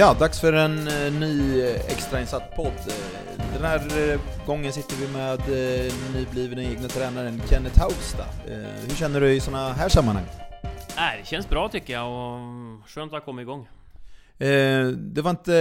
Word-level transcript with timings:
Ja, 0.00 0.14
dags 0.14 0.40
för 0.40 0.52
en 0.52 0.88
eh, 0.88 1.12
ny 1.12 1.62
extrainsatt 1.88 2.56
podd. 2.56 2.72
Eh, 2.88 3.52
den 3.52 3.64
här 3.64 4.10
eh, 4.12 4.20
gången 4.46 4.72
sitter 4.72 4.96
vi 4.96 5.08
med 5.12 5.40
nyblivne 6.14 6.64
egna 6.64 6.88
tränaren 6.88 7.42
Kenneth 7.50 7.80
Haugstad. 7.80 8.26
Hur 8.88 8.96
känner 8.96 9.20
du 9.20 9.32
i 9.32 9.40
sådana 9.40 9.72
här 9.72 9.88
sammanhang? 9.88 10.24
Äh, 10.96 11.20
det 11.20 11.26
känns 11.26 11.48
bra 11.48 11.68
tycker 11.68 11.92
jag 11.92 12.06
och 12.06 12.88
skönt 12.88 13.12
att 13.12 13.18
ha 13.18 13.24
kommit 13.24 13.42
igång. 13.42 13.68
Eh, 14.40 14.86
det 14.86 15.22
var 15.22 15.30
inte, 15.30 15.52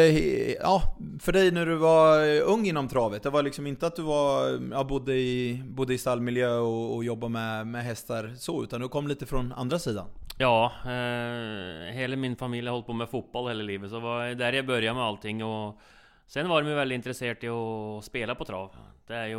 ja, 0.62 0.98
för 1.20 1.32
dig 1.32 1.52
när 1.52 1.66
du 1.66 1.76
var 1.76 2.26
eh, 2.26 2.54
ung 2.54 2.66
inom 2.66 2.88
travet, 2.88 3.24
det 3.24 3.30
var 3.30 3.44
liksom 3.44 3.68
inte 3.68 3.88
att 3.88 3.96
du 3.96 4.02
var, 4.02 4.60
ja, 4.72 4.84
bodde, 4.84 5.14
i, 5.14 5.64
bodde 5.68 5.94
i 5.94 5.98
stallmiljö 5.98 6.58
och, 6.58 6.96
och 6.96 7.04
jobbade 7.04 7.32
med, 7.32 7.68
med 7.68 7.84
hästar 7.84 8.34
så, 8.38 8.64
utan 8.64 8.82
du 8.82 8.88
kom 8.88 9.08
lite 9.08 9.26
från 9.26 9.54
andra 9.54 9.80
sidan. 9.80 10.08
Ja, 10.38 10.72
eh, 10.86 11.94
hela 11.94 12.16
min 12.16 12.36
familj 12.36 12.68
har 12.68 12.72
hållit 12.72 12.88
på 12.88 12.94
med 12.94 13.10
fotboll 13.10 13.48
hela 13.48 13.64
livet, 13.64 13.90
så 13.90 13.96
det 13.96 14.02
var 14.02 14.36
där 14.36 14.54
jag 14.54 14.66
började 14.66 14.96
med 14.96 15.04
allting. 15.04 15.44
Och 15.44 15.80
sen 16.28 16.50
var 16.50 16.62
de 16.62 16.70
ju 16.70 16.76
väldigt 16.76 16.96
intresserade 16.96 17.46
i 17.46 17.50
att 17.50 18.06
spela 18.06 18.36
på 18.36 18.46
trav. 18.46 18.76
Det 19.08 19.16
är 19.16 19.28
ju 19.28 19.38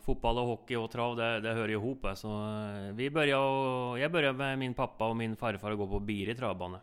fotboll 0.00 0.38
och 0.38 0.46
hockey 0.46 0.76
och 0.76 0.90
trav, 0.90 1.16
det, 1.16 1.40
det 1.40 1.54
hör 1.54 1.68
ju 1.68 1.74
ihop. 1.74 2.06
Så 2.14 2.28
eh, 2.28 2.94
vi 2.94 3.10
började 3.10 3.42
och, 3.42 3.98
jag 3.98 4.12
började 4.12 4.38
med 4.38 4.58
min 4.58 4.74
pappa 4.74 5.08
och 5.08 5.16
min 5.16 5.36
farfar 5.36 5.70
att 5.70 5.78
gå 5.78 5.86
på 5.86 6.00
Biri 6.00 6.34
travbana. 6.34 6.80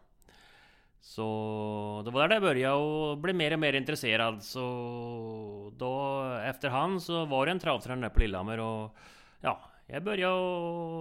Så 1.07 2.01
det 2.05 2.11
var 2.11 2.27
där 2.27 2.35
det 2.35 2.41
började 2.41 2.75
och 2.75 3.17
blev 3.17 3.35
mer 3.35 3.53
och 3.53 3.59
mer 3.59 3.73
intresserad. 3.73 4.43
Så 4.43 5.73
då 5.77 6.23
efterhand 6.49 7.03
så 7.03 7.25
var 7.25 7.45
det 7.45 7.51
en 7.51 7.59
travtränare 7.59 8.09
på 8.09 8.19
Lillehammer 8.19 8.59
och 8.59 8.95
ja, 9.41 9.59
jag 9.87 10.03
började 10.03 10.33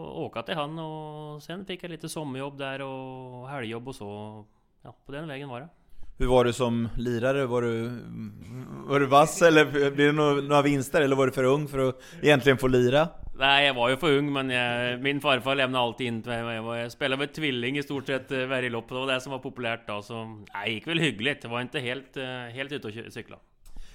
åka 0.05 0.43
till 0.43 0.55
han 0.55 0.79
och 0.79 1.43
sen 1.43 1.67
fick 1.67 1.85
jag 1.85 1.91
lite 1.91 2.09
sommarjobb 2.09 2.59
där 2.59 2.83
och 2.83 3.49
helgjobb 3.49 3.89
och 3.89 3.95
så. 3.95 4.45
Ja, 4.83 4.97
på 5.07 5.13
den 5.13 5.29
vägen 5.29 5.49
var 5.49 5.61
det. 5.61 5.69
Hur 6.19 6.27
var 6.27 6.45
du 6.45 6.53
som 6.53 6.89
lirare? 6.97 7.47
Var 7.47 7.63
du, 7.63 8.01
var 8.87 9.01
du 9.01 9.07
vass 9.07 9.43
eller 9.43 9.91
blev 9.91 9.97
det 9.97 10.13
några 10.13 10.63
vinster? 10.63 11.03
Eller 11.03 11.17
var 11.17 11.27
du 11.27 11.33
för 11.33 11.45
ung 11.45 11.69
för 11.69 11.89
att 11.89 12.01
egentligen 12.23 12.59
få 12.59 12.67
lira? 12.67 13.09
Nej, 13.39 13.67
jag 13.67 13.75
var 13.75 13.89
ju 13.89 13.97
för 13.97 14.13
ung 14.19 14.33
men 14.33 14.51
jag, 14.51 15.01
min 15.03 15.21
farfar 15.21 15.55
lämnade 15.55 15.85
alltid 15.85 16.07
in 16.07 16.21
mig. 16.21 16.55
Jag, 16.57 16.93
spelade 16.93 17.21
med 17.21 17.33
tvilling 17.33 17.79
i 17.79 17.83
stort 17.83 18.07
sett 18.07 18.33
eh, 18.33 18.47
varje 18.47 18.71
lopp. 18.71 18.89
Det 18.89 18.95
var 18.95 19.07
det 19.13 19.21
som 19.21 19.33
var 19.33 19.39
populärt 19.39 19.89
då. 19.89 20.03
Så 20.03 20.45
det 20.65 20.71
gick 20.71 20.87
väl 20.87 20.99
hyggligt. 20.99 21.43
Det 21.43 21.49
var 21.49 21.61
inte 21.61 21.81
helt, 21.81 22.17
eh, 22.17 22.25
helt 22.55 22.73
ute 22.73 22.89
och 22.89 22.93
cy- 22.95 23.11
cykla. 23.11 23.37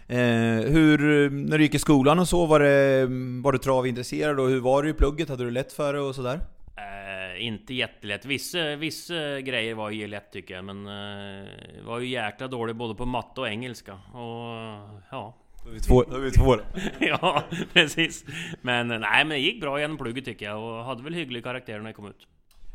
Eh, 0.07 0.71
hur, 0.71 1.29
när 1.29 1.57
du 1.57 1.63
gick 1.63 1.75
i 1.75 1.79
skolan 1.79 2.19
och 2.19 2.27
så, 2.27 2.45
var, 2.45 2.59
det, 2.59 3.05
var 3.43 3.51
du 3.51 3.57
travintresserad 3.57 4.39
och 4.39 4.49
hur 4.49 4.59
var 4.59 4.83
du 4.83 4.89
i 4.89 4.93
plugget? 4.93 5.29
Hade 5.29 5.43
du 5.43 5.51
lätt 5.51 5.73
för 5.73 5.93
det 5.93 5.99
och 5.99 6.15
sådär? 6.15 6.39
Eh, 6.77 7.45
inte 7.45 7.73
jättelätt. 7.73 8.25
Vissa, 8.25 8.75
vissa 8.75 9.41
grejer 9.41 9.75
var 9.75 9.89
ju 9.89 10.07
lätt 10.07 10.31
tycker 10.31 10.53
jag. 10.55 10.63
Men 10.65 10.87
eh, 10.87 11.47
var 11.85 11.99
ju 11.99 12.07
jäkla 12.07 12.47
dålig 12.47 12.75
både 12.75 12.95
på 12.95 13.05
matte 13.05 13.41
och 13.41 13.47
engelska. 13.49 13.93
Och 13.93 14.99
ja, 15.11 15.35
Då 15.63 15.69
är 15.69 15.73
vi 15.73 15.79
två. 15.79 16.03
Då 16.03 16.15
är 16.15 16.19
vi 16.19 16.31
två. 16.31 16.55
ja, 16.99 17.43
precis. 17.73 18.25
Men 18.61 18.87
nej, 18.87 18.99
men 19.01 19.29
det 19.29 19.37
gick 19.37 19.61
bra 19.61 19.79
genom 19.79 19.97
plugget 19.97 20.25
tycker 20.25 20.45
jag 20.45 20.63
och 20.63 20.85
hade 20.85 21.03
väl 21.03 21.13
hygglig 21.13 21.43
karaktär 21.43 21.79
när 21.79 21.85
jag 21.85 21.95
kom 21.95 22.07
ut. 22.07 22.27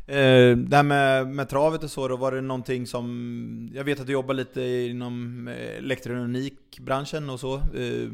Eh, 0.07 0.57
det 0.57 0.75
här 0.75 0.83
med, 0.83 1.27
med 1.27 1.49
travet 1.49 1.83
och 1.83 1.91
så 1.91 2.07
då, 2.07 2.17
var 2.17 2.31
det 2.31 2.41
någonting 2.41 2.87
som... 2.87 3.69
Jag 3.73 3.83
vet 3.83 3.99
att 3.99 4.07
du 4.07 4.13
jobbar 4.13 4.33
lite 4.33 4.61
inom 4.61 5.47
eh, 5.47 5.77
elektronikbranschen 5.77 7.29
och 7.29 7.39
så. 7.39 7.55
Eh, 7.55 8.09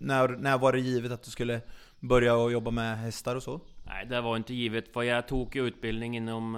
när, 0.00 0.28
när 0.28 0.58
var 0.58 0.72
det 0.72 0.80
givet 0.80 1.12
att 1.12 1.22
du 1.22 1.30
skulle 1.30 1.60
börja 2.00 2.36
och 2.36 2.52
jobba 2.52 2.70
med 2.70 2.98
hästar 2.98 3.36
och 3.36 3.42
så? 3.42 3.60
Nej, 3.84 4.06
det 4.06 4.20
var 4.20 4.36
inte 4.36 4.54
givet. 4.54 4.92
För 4.92 5.02
jag 5.02 5.28
tog 5.28 5.56
ju 5.56 5.66
utbildning 5.66 6.16
inom 6.16 6.54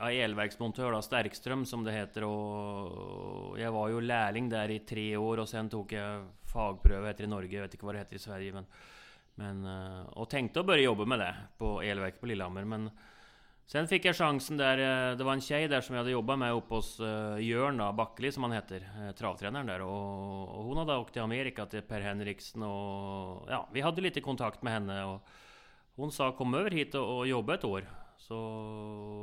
eh, 0.00 0.06
elverksmontör, 0.06 0.92
då, 0.92 1.02
Stärkström 1.02 1.66
som 1.66 1.84
det 1.84 1.92
heter. 1.92 2.24
Och 2.24 3.60
jag 3.60 3.72
var 3.72 3.88
ju 3.88 4.00
lärling 4.00 4.48
där 4.48 4.70
i 4.70 4.78
tre 4.78 5.16
år 5.16 5.38
och 5.38 5.48
sen 5.48 5.68
tog 5.68 5.92
jag 5.92 6.28
fagpröv 6.52 7.06
heter 7.06 7.18
det 7.18 7.24
i 7.24 7.30
Norge. 7.30 7.54
Jag 7.58 7.62
vet 7.62 7.74
inte 7.74 7.86
vad 7.86 7.94
det 7.94 7.98
heter 7.98 8.16
i 8.16 8.18
Sverige. 8.18 8.52
Men, 8.52 8.66
men, 9.34 9.64
eh, 9.66 10.06
och 10.06 10.30
tänkte 10.30 10.60
att 10.60 10.66
börja 10.66 10.82
jobba 10.82 11.04
med 11.04 11.18
det 11.18 11.34
på 11.58 11.82
elverket 11.82 12.20
på 12.20 12.26
Lillehammer. 12.26 12.64
Men 12.64 12.90
sen 13.66 13.88
fick 13.88 14.04
jag 14.04 14.16
chansen 14.16 14.56
där. 14.56 15.10
Eh, 15.10 15.16
det 15.16 15.24
var 15.24 15.32
en 15.32 15.40
tjej 15.40 15.68
där 15.68 15.80
som 15.80 15.94
jag 15.94 16.00
hade 16.00 16.10
jobbat 16.10 16.38
med 16.38 16.52
uppe 16.52 16.74
hos 16.74 17.00
uh, 17.00 17.40
Jörn 17.40 17.76
då, 17.76 17.92
Backli 17.92 18.32
som 18.32 18.42
han 18.42 18.52
heter. 18.52 19.12
Travtränaren 19.12 19.66
där. 19.66 19.80
Och, 19.80 20.48
och 20.58 20.64
hon 20.64 20.76
hade 20.76 20.96
åkt 20.96 21.12
till 21.12 21.22
Amerika 21.22 21.66
till 21.66 21.82
Per 21.82 22.00
Henriksen 22.00 22.62
och 22.62 23.46
ja, 23.50 23.68
vi 23.72 23.80
hade 23.80 24.00
lite 24.00 24.20
kontakt 24.20 24.62
med 24.62 24.72
henne. 24.72 25.04
Och, 25.04 25.28
hon 26.00 26.12
sa 26.12 26.32
kom 26.32 26.54
över 26.54 26.70
hit 26.70 26.94
och, 26.94 27.26
jobba 27.26 27.54
ett 27.54 27.64
år. 27.64 27.90
Så 28.16 28.34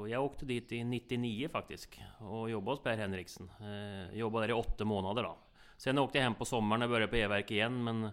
jag 0.10 0.24
åkte 0.24 0.46
dit 0.46 0.72
i 0.72 0.84
99 0.84 1.50
faktiskt 1.50 2.00
och 2.20 2.50
jobbade 2.50 2.72
hos 2.72 2.84
Per 2.84 2.98
Henriksen. 2.98 3.52
Eh, 3.60 4.18
jobbade 4.18 4.44
där 4.44 4.50
i 4.50 4.54
åtta 4.54 4.86
månader 4.86 5.24
då. 5.24 5.38
Sen 5.78 5.98
åkte 5.98 6.18
jag 6.18 6.24
hem 6.24 6.36
på 6.36 6.46
sommaren 6.46 6.82
och 6.82 6.90
började 6.90 7.08
på 7.08 7.16
E-verk 7.16 7.52
igen 7.52 7.84
men 7.84 8.10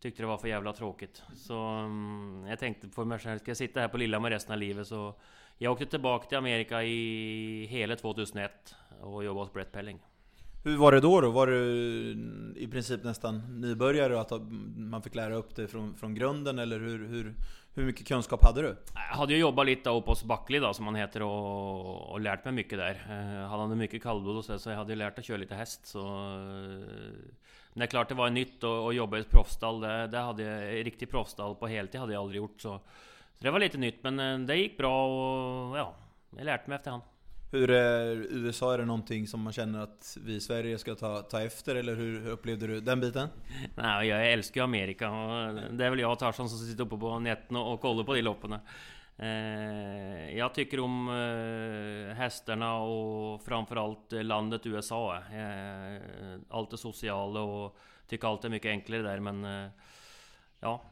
tyckte 0.00 0.22
det 0.22 0.26
var 0.26 0.38
för 0.38 0.48
jävla 0.48 0.72
tråkigt. 0.72 1.22
Så 1.34 1.54
um, 1.54 2.46
jag 2.48 2.58
tänkte 2.58 2.88
på 2.88 3.04
mig 3.04 3.18
själv, 3.18 3.38
ska 3.38 3.50
jag 3.50 3.56
sitta 3.56 3.80
här 3.80 3.88
på 3.88 3.98
Lillehammer 3.98 4.30
resten 4.30 4.52
av 4.52 4.58
livet? 4.58 4.86
Så 4.86 5.14
jag 5.58 5.72
åkte 5.72 5.86
tillbaka 5.86 6.28
till 6.28 6.38
Amerika 6.38 6.82
i 6.82 7.66
hela 7.66 7.96
2001 7.96 8.74
och 9.00 9.24
jobbade 9.24 9.44
hos 9.44 9.52
Brett 9.52 9.72
Pelling. 9.72 10.00
Hur 10.64 10.76
var 10.76 10.92
det 10.92 11.00
då? 11.00 11.20
då? 11.20 11.30
Var 11.30 11.46
du 11.46 11.62
i 12.56 12.68
princip 12.68 13.04
nästan 13.04 13.60
nybörjare 13.60 14.14
och 14.14 14.20
att 14.20 14.42
man 14.76 15.02
fick 15.02 15.14
lära 15.14 15.34
upp 15.34 15.56
det 15.56 15.68
från, 15.68 15.94
från 15.94 16.14
grunden? 16.14 16.58
Eller 16.58 16.80
hur, 16.80 17.08
hur, 17.08 17.34
hur 17.74 17.84
mycket 17.84 18.06
kunskap 18.06 18.44
hade 18.44 18.62
du? 18.62 18.76
Jag 18.94 19.16
hade 19.16 19.32
ju 19.32 19.38
jobbat 19.38 19.66
lite 19.66 19.90
uppe 19.90 20.10
hos 20.10 20.24
Backli 20.24 20.58
då, 20.58 20.74
som 20.74 20.86
han 20.86 20.94
heter 20.94 21.22
och, 21.22 22.10
och 22.10 22.20
lärt 22.20 22.44
mig 22.44 22.54
mycket 22.54 22.78
där. 22.78 23.06
Eh, 23.10 23.34
jag 23.34 23.48
han 23.48 23.60
hade 23.60 23.76
mycket 23.76 24.02
kallblod 24.02 24.36
och 24.36 24.44
så, 24.44 24.58
så 24.58 24.70
jag 24.70 24.76
hade 24.76 24.92
ju 24.92 24.96
lärt 24.96 25.18
att 25.18 25.24
köra 25.24 25.36
lite 25.36 25.54
häst. 25.54 25.86
Så, 25.86 26.02
men 27.72 27.78
det 27.78 27.84
är 27.84 27.86
klart 27.86 28.08
det 28.08 28.14
var 28.14 28.30
nytt 28.30 28.64
att, 28.64 28.94
jobba 28.94 29.16
i 29.16 29.20
ett 29.20 29.30
proffsstall. 29.30 29.80
Det, 29.80 30.06
det 30.06 30.18
hade 30.18 30.42
jag, 30.42 30.86
riktigt 30.86 31.10
proffsstall 31.10 31.54
på 31.54 31.66
heltid 31.66 32.00
hade 32.00 32.12
jag 32.12 32.20
aldrig 32.20 32.36
gjort. 32.36 32.60
Så, 32.60 32.78
så 33.38 33.44
det 33.44 33.50
var 33.50 33.58
lite 33.58 33.78
nytt 33.78 34.02
men 34.02 34.20
eh, 34.20 34.46
det 34.46 34.56
gick 34.56 34.78
bra 34.78 35.06
och 35.06 35.78
ja, 35.78 35.94
jag 36.36 36.44
lärde 36.44 36.62
mig 36.66 36.76
efterhand. 36.76 37.02
Hur 37.52 37.70
är 37.70 38.16
USA? 38.16 38.74
Är 38.74 38.78
det 38.78 38.84
någonting 38.84 39.26
som 39.26 39.40
man 39.40 39.52
känner 39.52 39.80
att 39.80 40.16
vi 40.24 40.34
i 40.34 40.40
Sverige 40.40 40.78
ska 40.78 40.94
ta, 40.94 41.22
ta 41.22 41.42
efter? 41.42 41.74
Eller 41.74 41.94
hur, 41.94 42.20
hur 42.20 42.30
upplevde 42.30 42.66
du 42.66 42.80
den 42.80 43.00
biten? 43.00 43.28
Nej, 43.74 44.08
jag 44.08 44.32
älskar 44.32 44.60
ju 44.60 44.64
Amerika 44.64 45.10
och 45.10 45.54
det 45.54 45.84
är 45.84 45.90
väl 45.90 45.98
jag 45.98 46.12
och 46.12 46.18
Tarzan 46.18 46.48
som 46.48 46.58
sitter 46.58 46.84
uppe 46.84 46.96
på 46.96 47.18
nätterna 47.18 47.60
och, 47.60 47.80
kollar 47.80 48.04
på 48.04 48.14
de 48.14 48.22
loppen. 48.22 48.52
Eh, 49.16 50.36
jag 50.38 50.54
tycker 50.54 50.80
om 50.80 51.08
eh, 51.08 52.14
hästarna 52.14 52.78
och 52.78 53.42
framförallt 53.42 54.12
landet 54.12 54.66
USA. 54.66 55.16
Eh, 55.16 56.00
allt 56.48 56.70
det 56.70 56.78
sociala, 56.78 57.40
och 57.40 57.78
tycker 58.06 58.28
allt 58.28 58.44
är 58.44 58.48
mycket 58.48 58.68
enklare 58.68 59.02
där 59.02 59.20
men 59.20 59.44
eh, 59.44 59.70
ja. 60.60 60.82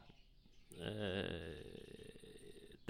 Eh, 0.79 1.88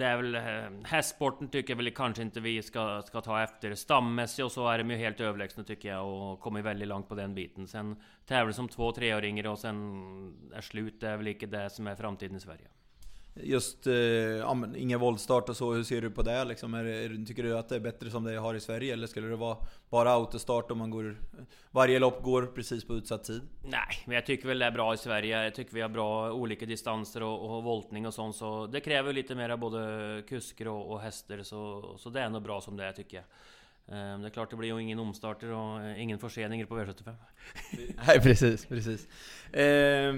det 0.00 0.06
är 0.06 0.16
väl 0.16 0.34
eh, 0.34 0.84
hästsporten 0.84 1.48
tycker 1.48 1.70
jag 1.72 1.76
väl 1.76 1.90
kanske 1.90 2.22
inte 2.22 2.40
vi 2.40 2.62
ska, 2.62 3.02
ska 3.02 3.20
ta 3.20 3.42
efter. 3.42 3.74
Stammässigt 3.74 4.44
och 4.44 4.52
så 4.52 4.68
är 4.68 4.78
de 4.78 4.90
ju 4.90 4.96
helt 4.96 5.20
överlägsna 5.20 5.64
tycker 5.64 5.88
jag 5.88 6.08
och 6.08 6.40
kommer 6.40 6.62
väldigt 6.62 6.88
långt 6.88 7.08
på 7.08 7.14
den 7.14 7.34
biten. 7.34 7.66
Sen 7.66 7.96
tävlar 8.26 8.52
som 8.52 8.68
två 8.68 8.92
treåringar 8.92 9.46
och 9.46 9.58
sen 9.58 10.50
är 10.54 10.60
slut. 10.60 11.00
Det 11.00 11.08
är 11.08 11.16
väl 11.16 11.28
inte 11.28 11.46
det 11.46 11.70
som 11.70 11.86
är 11.86 11.94
framtiden 11.94 12.36
i 12.36 12.40
Sverige. 12.40 12.68
Just, 13.34 13.86
eh, 13.86 13.94
ja, 13.94 14.54
men 14.54 14.76
ingen 14.76 15.00
våldstart 15.00 15.48
och 15.48 15.56
så, 15.56 15.72
hur 15.72 15.84
ser 15.84 16.00
du 16.00 16.10
på 16.10 16.22
det? 16.22 16.44
Liksom? 16.44 16.74
Är 16.74 16.84
är, 16.84 17.26
tycker 17.26 17.42
du 17.42 17.58
att 17.58 17.68
det 17.68 17.76
är 17.76 17.80
bättre 17.80 18.10
som 18.10 18.24
det 18.24 18.36
har 18.36 18.54
i 18.54 18.60
Sverige? 18.60 18.92
Eller 18.92 19.06
skulle 19.06 19.28
det 19.28 19.36
vara 19.36 19.56
bara 19.90 20.10
autostart 20.10 20.70
om 20.70 20.78
man 20.78 20.90
går... 20.90 21.16
Varje 21.70 21.98
lopp 21.98 22.22
går 22.22 22.46
precis 22.46 22.84
på 22.84 22.94
utsatt 22.94 23.24
tid? 23.24 23.42
Nej, 23.62 24.02
men 24.06 24.14
jag 24.14 24.26
tycker 24.26 24.48
väl 24.48 24.58
det 24.58 24.66
är 24.66 24.70
bra 24.70 24.94
i 24.94 24.96
Sverige. 24.96 25.42
Jag 25.44 25.54
tycker 25.54 25.74
vi 25.74 25.80
har 25.80 25.88
bra 25.88 26.32
olika 26.32 26.66
distanser 26.66 27.22
och, 27.22 27.56
och 27.56 27.64
voltning 27.64 28.06
och 28.06 28.14
sånt. 28.14 28.36
Så 28.36 28.66
det 28.66 28.80
kräver 28.80 29.12
lite 29.12 29.34
mer 29.34 29.56
både 29.56 30.22
kusker 30.28 30.68
och, 30.68 30.92
och 30.92 31.00
hästar. 31.00 31.42
Så, 31.42 31.94
så 31.98 32.10
det 32.10 32.20
är 32.20 32.28
nog 32.28 32.42
bra 32.42 32.60
som 32.60 32.76
det 32.76 32.84
är 32.84 32.92
tycker 32.92 33.16
jag. 33.16 33.24
Ehm, 33.92 34.22
det 34.22 34.28
är 34.28 34.30
klart 34.30 34.50
det 34.50 34.56
blir 34.56 34.68
ju 34.68 34.82
ingen 34.82 34.98
omstarter 34.98 35.52
och 35.52 35.82
eh, 35.82 36.02
ingen 36.02 36.18
förseningar 36.18 36.66
på 36.66 36.78
V75. 36.78 37.14
Nej 38.06 38.20
precis, 38.20 38.66
precis. 38.66 39.08
Eh, 39.52 40.12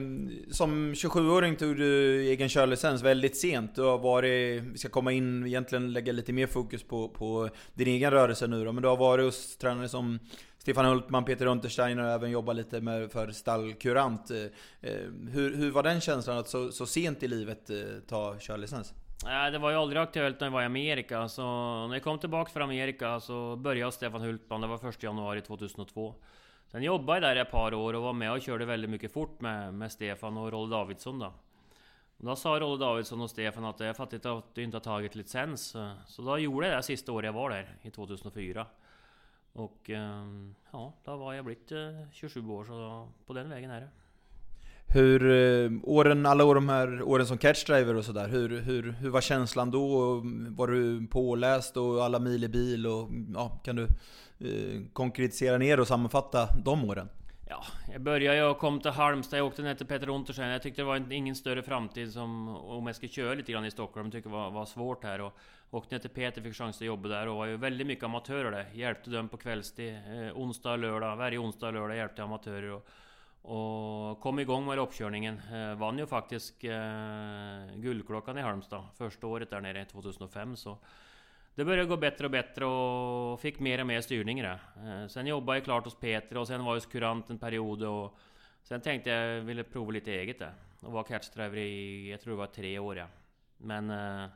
som 0.51 0.93
27-åring 0.95 1.57
tog 1.57 1.77
du 1.77 2.21
egen 2.23 2.49
körlicens 2.49 3.03
väldigt 3.03 3.37
sent. 3.37 3.75
Du 3.75 3.83
har 3.83 3.99
varit, 3.99 4.63
vi 4.63 4.79
ska 4.79 4.89
komma 4.89 5.13
in 5.13 5.47
egentligen 5.47 5.93
lägga 5.93 6.13
lite 6.13 6.33
mer 6.33 6.47
fokus 6.47 6.83
på, 6.83 7.09
på 7.09 7.49
din 7.75 7.89
egen 7.89 8.11
rörelse 8.11 8.47
nu 8.47 8.65
då. 8.65 8.73
Men 8.73 8.83
du 8.83 8.89
har 8.89 8.97
varit 8.97 9.25
hos 9.25 9.57
tränare 9.57 9.89
som 9.89 10.19
Stefan 10.59 10.85
Hultman, 10.85 11.25
Peter 11.25 11.47
Untersteiner 11.47 12.03
och 12.03 12.11
även 12.11 12.31
jobbat 12.31 12.57
lite 12.57 12.81
med, 12.81 13.13
för 13.13 13.31
stallkurant. 13.31 14.31
Eh, 14.31 14.91
hur, 15.31 15.57
hur 15.57 15.71
var 15.71 15.83
den 15.83 16.01
känslan 16.01 16.39
att 16.39 16.49
så, 16.49 16.73
så 16.73 16.87
sent 16.87 17.23
i 17.23 17.29
livet 17.29 17.71
eh, 17.71 17.77
ta 18.09 18.37
körlicens? 18.41 18.95
Nej, 19.25 19.51
det 19.51 19.59
var 19.59 19.71
ju 19.71 19.77
aldrig 19.77 20.03
aktuellt 20.03 20.41
när 20.41 20.47
jag 20.47 20.53
var 20.53 20.63
i 20.63 20.65
Amerika. 20.65 21.29
Så 21.29 21.43
när 21.87 21.95
jag 21.95 22.03
kom 22.03 22.19
tillbaka 22.19 22.51
från 22.51 22.63
Amerika 22.63 23.21
så 23.21 23.57
började 23.57 23.93
Stefan 23.93 24.21
Hultman. 24.21 24.61
Det 24.61 24.67
var 24.67 24.89
1 24.89 25.03
januari 25.03 25.41
2002. 25.41 26.15
Sen 26.67 26.83
jobbade 26.83 27.17
jag 27.17 27.23
där 27.23 27.37
i 27.37 27.41
ett 27.41 27.51
par 27.51 27.75
år 27.75 27.95
och 27.95 28.03
var 28.03 28.13
med 28.13 28.33
och 28.33 28.41
körde 28.41 28.65
väldigt 28.65 28.91
mycket 28.91 29.13
fort 29.13 29.41
med, 29.41 29.75
med 29.75 29.93
Stefan 29.93 30.37
och 30.37 30.53
Rolle 30.53 30.71
Davidsson 30.77 31.19
då. 31.19 31.27
Och 32.17 32.25
då 32.27 32.37
sa 32.37 32.61
Rolle 32.61 32.85
Davidsson 32.85 33.21
och 33.21 33.31
Stefan 33.31 33.65
att 33.65 33.81
jag 33.81 33.97
fattar 33.97 34.15
inte 34.15 34.33
att 34.33 34.55
du 34.55 34.63
inte 34.63 34.77
har 34.77 34.83
tagit 34.83 35.15
licens. 35.15 35.77
Så 36.07 36.23
då 36.23 36.39
gjorde 36.39 36.69
jag 36.69 36.79
det 36.79 36.83
sista 36.83 37.13
året 37.13 37.27
jag 37.27 37.33
var 37.33 37.51
där, 37.51 37.77
i 37.83 37.91
2004. 37.91 38.67
Och 39.53 39.91
ehm, 39.91 40.55
ja, 40.71 40.93
då 41.05 41.17
var 41.17 41.33
jag 41.33 41.45
blivit 41.45 41.73
eh, 41.73 42.11
27 42.13 42.49
år 42.49 42.65
så 42.65 43.09
på 43.27 43.33
den 43.33 43.51
vägen 43.51 43.71
är 43.71 43.81
det. 43.81 43.89
Hur, 44.95 45.31
eh, 45.31 45.71
åren, 45.83 46.27
alla 46.27 46.45
år, 46.45 46.55
de 46.55 46.69
här 46.69 47.03
åren 47.03 47.27
som 47.27 47.39
catchdriver 47.39 47.97
och 47.97 48.05
sådär, 48.05 48.29
hur, 48.29 48.61
hur, 48.61 48.93
hur 48.93 49.11
var 49.11 49.21
känslan 49.21 49.71
då? 49.71 50.15
Var 50.49 50.67
du 50.67 51.07
påläst 51.07 51.77
och 51.77 52.05
alla 52.05 52.19
mil 52.19 52.45
i 52.45 52.49
bil? 52.49 52.87
Och, 52.87 53.09
ja, 53.35 53.61
kan 53.65 53.77
du 53.77 53.83
eh, 54.39 54.83
konkretisera 54.93 55.59
ner 55.59 55.81
och 55.81 55.89
sammanfatta 55.89 56.49
de 56.65 56.85
åren? 56.85 57.09
Ja, 57.49 57.65
jag 57.93 58.01
började, 58.01 58.37
jag 58.37 58.59
kom 58.59 58.81
till 58.81 58.91
Halmstad, 58.91 59.39
jag 59.39 59.47
åkte 59.47 59.63
ner 59.63 59.75
till 59.75 59.87
Peter 59.87 60.09
Untersen. 60.09 60.49
Jag 60.49 60.63
tyckte 60.63 60.83
det 60.83 60.87
var 60.87 61.13
ingen 61.13 61.35
större 61.35 61.63
framtid 61.63 62.13
som, 62.13 62.49
om 62.49 62.87
jag 62.87 62.97
skulle 62.97 63.13
köra 63.13 63.35
lite 63.35 63.53
grann 63.53 63.65
i 63.65 63.71
Stockholm. 63.71 64.07
Jag 64.07 64.13
tyckte 64.13 64.29
det 64.29 64.33
var, 64.33 64.51
var 64.51 64.65
svårt 64.65 65.05
här. 65.05 65.21
Och 65.21 65.37
åkte 65.71 65.95
ner 65.95 66.01
till 66.01 66.11
Peter, 66.11 66.43
fick 66.43 66.55
chans 66.55 66.77
att 66.77 66.87
jobba 66.87 67.09
där 67.09 67.29
och 67.29 67.37
var 67.37 67.47
ju 67.47 67.57
väldigt 67.57 67.87
mycket 67.87 68.05
amatörer 68.05 68.51
där. 68.51 68.67
Hjälpte 68.73 69.11
dem 69.11 69.29
på 69.29 69.37
kvällstid, 69.37 69.95
eh, 69.95 70.39
onsdag 70.39 70.73
och 70.73 70.79
lördag. 70.79 71.17
Varje 71.17 71.39
onsdag 71.39 71.67
och 71.67 71.73
lördag 71.73 71.97
hjälpte 71.97 72.23
jag 72.23 72.27
amatörer. 72.27 72.71
Och, 72.71 72.89
och 73.43 74.21
kom 74.21 74.39
igång 74.39 74.67
med 74.67 74.77
loppkörningen. 74.77 75.41
Eh, 75.53 75.75
vann 75.75 75.99
ju 75.99 76.07
faktiskt 76.07 76.65
eh, 76.65 77.75
Guldklockan 77.75 78.39
i 78.39 78.41
Halmstad 78.41 78.85
första 78.97 79.27
året 79.27 79.51
där 79.51 79.61
nere 79.61 79.85
2005. 79.85 80.57
Så 80.57 80.79
det 81.55 81.65
började 81.65 81.89
gå 81.89 81.97
bättre 81.97 82.25
och 82.25 82.31
bättre 82.31 82.65
och 82.65 83.41
fick 83.41 83.59
mer 83.59 83.81
och 83.81 83.87
mer 83.87 84.01
styrning 84.01 84.41
i 84.41 84.43
det. 84.43 84.61
Eh, 84.77 85.07
sen 85.07 85.27
jobbade 85.27 85.59
jag 85.59 85.65
klart 85.65 85.85
hos 85.85 85.95
Peter 85.95 86.37
och 86.37 86.47
sen 86.47 86.65
var 86.65 86.75
jag 86.75 86.83
kurant 86.83 87.31
en 87.31 87.39
period 87.39 87.83
och 87.83 88.19
Sen 88.63 88.81
tänkte 88.81 89.11
jag 89.11 89.41
ville 89.41 89.65
prova 89.65 89.91
lite 89.91 90.13
eget 90.13 90.39
där. 90.39 90.55
Och 90.83 90.93
var 90.93 91.03
catchdriver 91.03 91.57
i, 91.57 92.11
jag 92.11 92.21
tror 92.21 92.33
det 92.33 92.39
var 92.39 92.47
tre 92.47 92.79
år 92.79 92.97
ja. 92.97 93.07
Men... 93.57 93.91
Eh, 93.91 94.29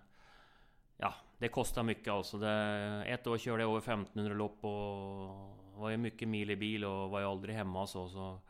ja, 0.97 1.15
det 1.39 1.49
kostar 1.49 1.83
mycket 1.83 2.13
alltså. 2.13 2.39
Det, 2.39 3.05
ett 3.07 3.27
år 3.27 3.39
körde 3.39 3.63
jag 3.63 3.71
över 3.71 3.79
1500 3.79 4.35
lopp 4.35 4.65
och 4.65 5.81
var 5.81 5.91
ju 5.91 5.97
mycket 5.97 6.29
mil 6.29 6.51
i 6.51 6.57
bil 6.57 6.85
och 6.85 7.11
var 7.11 7.21
ju 7.21 7.27
aldrig 7.27 7.55
hemma 7.55 7.83
och 7.83 7.89
så. 7.89 8.09
så 8.09 8.41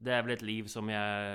det 0.00 0.12
är 0.12 0.22
väl 0.22 0.32
ett 0.32 0.42
liv 0.42 0.64
som 0.66 0.88
jag... 0.88 1.34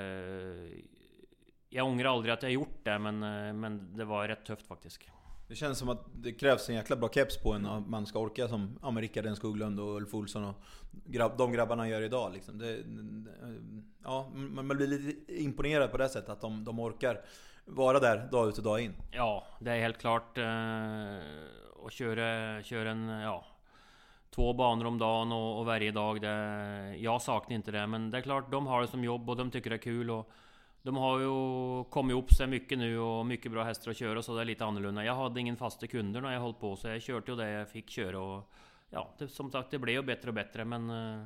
Jag 1.69 1.85
ångrar 1.85 2.09
aldrig 2.09 2.33
att 2.33 2.43
jag 2.43 2.51
gjort 2.51 2.83
det 2.83 2.99
men, 2.99 3.23
eh, 3.23 3.53
men 3.53 3.97
det 3.97 4.05
var 4.05 4.27
rätt 4.27 4.45
tufft 4.45 4.67
faktiskt. 4.67 5.01
Det 5.47 5.55
känns 5.55 5.77
som 5.77 5.89
att 5.89 6.05
det 6.13 6.31
krävs 6.31 6.69
en 6.69 6.75
jäkla 6.75 6.95
bra 6.95 7.09
keps 7.09 7.37
på 7.37 7.53
en 7.53 7.65
om 7.65 7.91
man 7.91 8.05
ska 8.05 8.19
orka 8.19 8.47
som 8.47 8.79
ja, 8.81 8.87
Rickard 8.87 9.35
Skoglund 9.35 9.79
och 9.79 9.95
Ulf 9.95 10.13
Olsson 10.13 10.43
och 10.43 10.55
grabb, 10.91 11.37
de 11.37 11.51
grabbarna 11.51 11.89
gör 11.89 12.01
idag. 12.01 12.33
Liksom. 12.33 12.57
Det, 12.57 12.83
ja, 14.03 14.31
man 14.33 14.67
blir 14.67 14.87
lite 14.87 15.33
imponerad 15.43 15.91
på 15.91 15.97
det 15.97 16.09
sättet 16.09 16.29
att 16.29 16.41
de, 16.41 16.63
de 16.63 16.79
orkar 16.79 17.21
vara 17.65 17.99
där 17.99 18.27
dag 18.31 18.49
ut 18.49 18.57
och 18.57 18.63
dag 18.63 18.81
in. 18.81 18.93
Ja, 19.11 19.47
det 19.59 19.71
är 19.71 19.79
helt 19.79 19.97
klart. 19.97 20.37
Eh, 20.37 21.19
och 21.75 21.91
köra, 21.91 22.63
köra 22.63 22.91
en, 22.91 23.07
ja, 23.07 23.45
två 24.35 24.53
banor 24.53 24.85
om 24.85 24.97
dagen 24.97 25.31
och, 25.31 25.59
och 25.59 25.65
varje 25.65 25.91
dag. 25.91 26.21
Det, 26.21 26.95
jag 26.97 27.21
saknar 27.21 27.55
inte 27.55 27.71
det, 27.71 27.87
men 27.87 28.11
det 28.11 28.17
är 28.17 28.21
klart 28.21 28.51
de 28.51 28.67
har 28.67 28.81
det 28.81 28.87
som 28.87 29.03
jobb 29.03 29.29
och 29.29 29.35
de 29.35 29.51
tycker 29.51 29.69
det 29.69 29.75
är 29.75 29.77
kul. 29.77 30.11
Och, 30.11 30.31
de 30.85 30.97
har 30.97 31.19
ju 31.19 31.83
kommit 31.83 32.11
ihop 32.11 32.33
sig 32.33 32.47
mycket 32.47 32.77
nu 32.77 32.99
och 32.99 33.25
mycket 33.25 33.51
bra 33.51 33.63
hästar 33.63 33.91
att 33.91 33.97
köra 33.97 34.21
så 34.21 34.35
det 34.35 34.41
är 34.41 34.45
lite 34.45 34.65
annorlunda. 34.65 35.05
Jag 35.05 35.15
hade 35.15 35.39
ingen 35.39 35.57
fasta 35.57 35.87
kunder 35.87 36.21
när 36.21 36.33
jag 36.33 36.41
höll 36.41 36.53
på 36.53 36.75
så 36.75 36.87
jag 36.87 37.01
körde 37.01 37.31
ju 37.31 37.37
det 37.37 37.49
jag 37.49 37.69
fick 37.69 37.89
köra 37.89 38.19
och 38.19 38.51
ja, 38.89 39.13
det, 39.17 39.27
som 39.27 39.51
sagt 39.51 39.71
det 39.71 39.79
blev 39.79 39.95
ju 39.95 40.01
bättre 40.01 40.27
och 40.27 40.33
bättre 40.33 40.65
men 40.65 40.89
eh, 40.89 41.23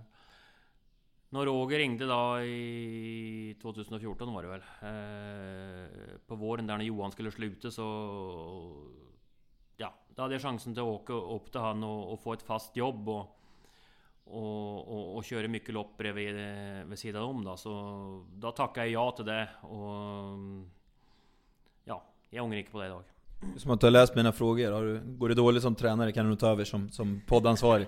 när 1.30 1.46
Roger 1.46 1.78
ringde 1.78 2.06
då 2.06 2.42
i 2.42 3.56
2014 3.62 4.34
var 4.34 4.44
det 4.44 4.50
väl 4.50 4.62
eh, 4.82 6.18
På 6.28 6.36
våren 6.36 6.68
där 6.68 6.78
när 6.78 6.86
Johan 6.86 7.12
skulle 7.12 7.32
sluta 7.32 7.72
så 7.72 7.84
Ja, 9.82 9.94
då 10.16 10.22
hade 10.22 10.34
jag 10.34 10.42
chansen 10.42 10.74
till 10.74 10.82
att 10.82 10.88
åka 10.88 11.14
upp 11.14 11.52
till 11.52 11.62
han 11.62 11.84
och, 11.84 12.14
och 12.14 12.20
få 12.20 12.34
ett 12.34 12.42
fast 12.42 12.76
jobb 12.76 13.10
och 13.10 13.36
och, 14.30 14.88
och, 14.88 15.18
och 15.18 15.24
köra 15.26 15.48
mycket 15.48 15.74
lopp 15.74 15.98
bredvid 15.98 16.36
vid 16.86 17.00
sidan 17.00 17.24
om 17.24 17.44
då. 17.44 17.58
Så 17.58 18.26
då 18.34 18.52
tackade 18.52 18.88
jag 18.88 19.04
ja 19.04 19.12
till 19.12 19.26
det 19.26 19.50
och... 19.62 20.66
Ja, 21.84 22.04
jag 22.30 22.46
ångrar 22.46 22.58
inte 22.58 22.72
på 22.72 22.80
det 22.80 22.86
idag. 22.86 23.04
Som 23.58 23.72
att 23.72 23.80
du 23.80 23.86
har 23.86 23.92
läst 23.92 24.16
mina 24.16 24.32
frågor. 24.32 24.72
Har 24.72 24.84
du, 24.84 25.02
går 25.06 25.30
det 25.30 25.36
dåligt 25.36 25.64
som 25.64 25.76
tränare 25.76 26.12
kan 26.12 26.26
du 26.26 26.30
nog 26.30 26.40
ta 26.40 26.48
över 26.48 26.64
som, 26.64 26.90
som 26.90 27.22
poddansvarig. 27.28 27.88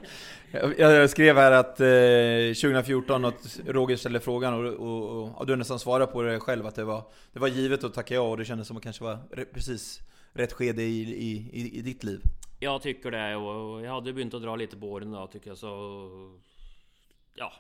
Jag, 0.52 0.80
jag 0.80 1.10
skrev 1.10 1.36
här 1.36 1.52
att 1.52 1.80
eh, 1.80 2.72
2014 2.72 3.26
att 3.26 3.60
Roger 3.68 3.96
ställde 3.96 4.20
frågan 4.20 4.54
och, 4.54 4.74
och, 4.74 5.10
och, 5.10 5.40
och, 5.40 5.48
du 5.48 5.56
nästan 5.56 5.80
svarade 5.80 6.12
på 6.12 6.22
det 6.22 6.40
själv 6.40 6.68
att 6.68 6.76
det 6.76 6.84
var, 6.84 7.04
det 7.34 7.40
var 7.40 7.48
givet 7.48 7.84
att 7.84 7.94
tacka 7.94 8.14
ja 8.14 8.22
och 8.22 8.38
det 8.38 8.46
kändes 8.46 8.68
som 8.68 8.78
att 8.78 8.84
det 8.84 8.86
kanske 8.86 9.04
var 9.04 9.18
precis 9.54 10.00
rätt 10.34 10.54
skede 10.54 10.84
i, 10.84 11.02
i, 11.02 11.50
i, 11.54 11.78
i 11.78 11.82
ditt 11.82 12.04
liv. 12.04 12.22
Jag 12.60 12.82
tycker 12.82 13.12
det 13.12 13.36
och 13.36 13.82
jag 13.82 13.92
hade 13.92 14.14
börjat 14.14 14.34
att 14.34 14.42
dra 14.42 14.56
lite 14.56 14.78
på 14.78 14.92
åren 14.92 15.12
då 15.12 15.28
tycker 15.28 15.50
jag 15.50 15.58
så... 15.58 16.40
Ja. 17.34 17.54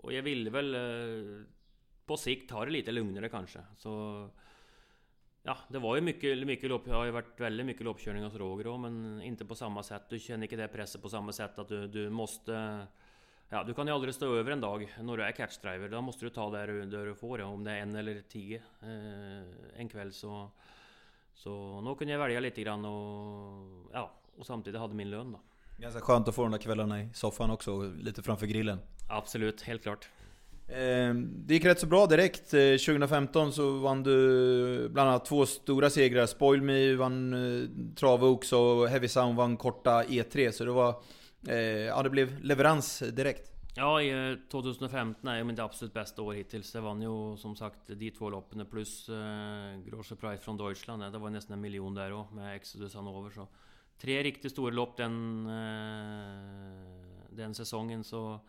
Och 0.00 0.12
jag 0.12 0.22
ville 0.22 0.50
väl 0.50 0.74
eh, 0.74 1.44
på 2.06 2.16
sikt 2.16 2.50
ha 2.50 2.64
det 2.64 2.70
lite 2.70 2.92
lugnare 2.92 3.28
kanske. 3.28 3.58
Så... 3.76 4.28
Ja, 5.42 5.56
det 5.68 5.78
var 5.78 5.96
ju 5.96 6.02
mycket, 6.02 6.46
mycket 6.46 6.68
lopp. 6.68 6.82
Jag 6.86 6.94
har 6.94 7.04
ju 7.04 7.10
varit 7.10 7.40
väldigt 7.40 7.66
mycket 7.66 7.84
loppkörning 7.84 8.24
hos 8.24 8.34
Roger 8.34 8.64
då, 8.64 8.76
men 8.76 9.22
inte 9.22 9.44
på 9.44 9.54
samma 9.54 9.82
sätt. 9.82 10.02
Du 10.08 10.18
känner 10.18 10.42
inte 10.44 10.56
det 10.56 10.68
pressen 10.68 11.00
på 11.00 11.08
samma 11.08 11.32
sätt 11.32 11.58
att 11.58 11.68
du, 11.68 11.88
du 11.88 12.10
måste... 12.10 12.86
Ja, 13.48 13.64
du 13.64 13.74
kan 13.74 13.86
ju 13.86 13.92
aldrig 13.92 14.14
stå 14.14 14.34
över 14.34 14.50
en 14.50 14.60
dag 14.60 14.94
när 15.00 15.16
du 15.16 15.22
är 15.22 15.32
catchdriver. 15.32 15.88
Då 15.88 16.00
måste 16.00 16.26
du 16.26 16.30
ta 16.30 16.50
det 16.50 16.86
där 16.86 17.06
du 17.06 17.14
får 17.14 17.40
ja. 17.40 17.46
Om 17.46 17.64
det 17.64 17.70
är 17.70 17.76
en 17.76 17.94
eller 17.94 18.22
tio 18.22 18.62
eh, 18.82 19.80
en 19.80 19.88
kväll 19.88 20.12
så... 20.12 20.50
Så 21.42 21.80
nu 21.80 21.94
kunde 21.94 22.12
jag 22.12 22.20
välja 22.20 22.40
lite 22.40 22.62
grann 22.62 22.84
och, 22.84 23.90
ja, 23.92 24.12
och 24.38 24.46
samtidigt 24.46 24.80
hade 24.80 24.94
min 24.94 25.10
lön 25.10 25.32
då. 25.32 25.40
Ganska 25.78 26.00
skönt 26.00 26.28
att 26.28 26.34
få 26.34 26.42
de 26.42 26.52
där 26.52 26.58
kvällarna 26.58 27.02
i 27.02 27.08
soffan 27.14 27.50
också, 27.50 27.92
lite 28.00 28.22
framför 28.22 28.46
grillen. 28.46 28.78
Absolut, 29.08 29.62
helt 29.62 29.82
klart. 29.82 30.08
Eh, 30.68 31.14
det 31.14 31.54
gick 31.54 31.64
rätt 31.64 31.80
så 31.80 31.86
bra 31.86 32.06
direkt. 32.06 32.50
2015 32.50 33.46
eh, 33.46 33.52
så 33.52 33.78
vann 33.78 34.02
du 34.02 34.88
bland 34.88 35.08
annat 35.08 35.24
två 35.24 35.46
stora 35.46 35.90
segrar. 35.90 36.26
Spoil 36.26 36.62
Me 36.62 36.94
vann 36.94 37.32
eh, 37.32 37.94
Travox 37.94 38.52
och 38.52 38.88
Heavy 38.88 39.08
Sound 39.08 39.36
vann 39.36 39.56
korta 39.56 40.02
E3. 40.02 40.50
Så 40.50 40.64
det 40.64 40.70
var... 40.70 41.02
Ja, 41.86 42.02
det 42.02 42.10
blev 42.10 42.40
leverans 42.44 42.98
direkt. 42.98 43.52
Ja, 43.74 44.00
2015 44.50 45.28
eh, 45.28 45.34
är 45.34 45.44
mitt 45.44 45.58
absolut 45.58 45.94
bästa 45.94 46.22
år 46.22 46.34
hittills. 46.34 46.74
Jag 46.74 46.82
vann 46.82 47.02
ju 47.02 47.36
som 47.36 47.56
sagt 47.56 47.78
de 47.86 48.10
två 48.10 48.30
loppen 48.30 48.66
plus 48.66 49.08
eh, 49.08 49.78
Grosje 49.78 50.16
Price 50.16 50.42
från 50.42 50.56
Deutschland. 50.56 51.12
Det 51.12 51.18
var 51.18 51.30
nästan 51.30 51.54
en 51.54 51.60
miljon 51.60 51.94
där 51.94 52.12
också 52.12 52.34
med 52.34 52.56
Exodus 52.56 52.94
Hanover. 52.94 53.30
Så 53.30 53.48
tre 53.98 54.22
riktigt 54.22 54.52
stora 54.52 54.74
lopp 54.74 54.96
den, 54.96 55.46
eh, 55.46 56.80
den 57.30 57.54
säsongen. 57.54 58.04
Så 58.04 58.40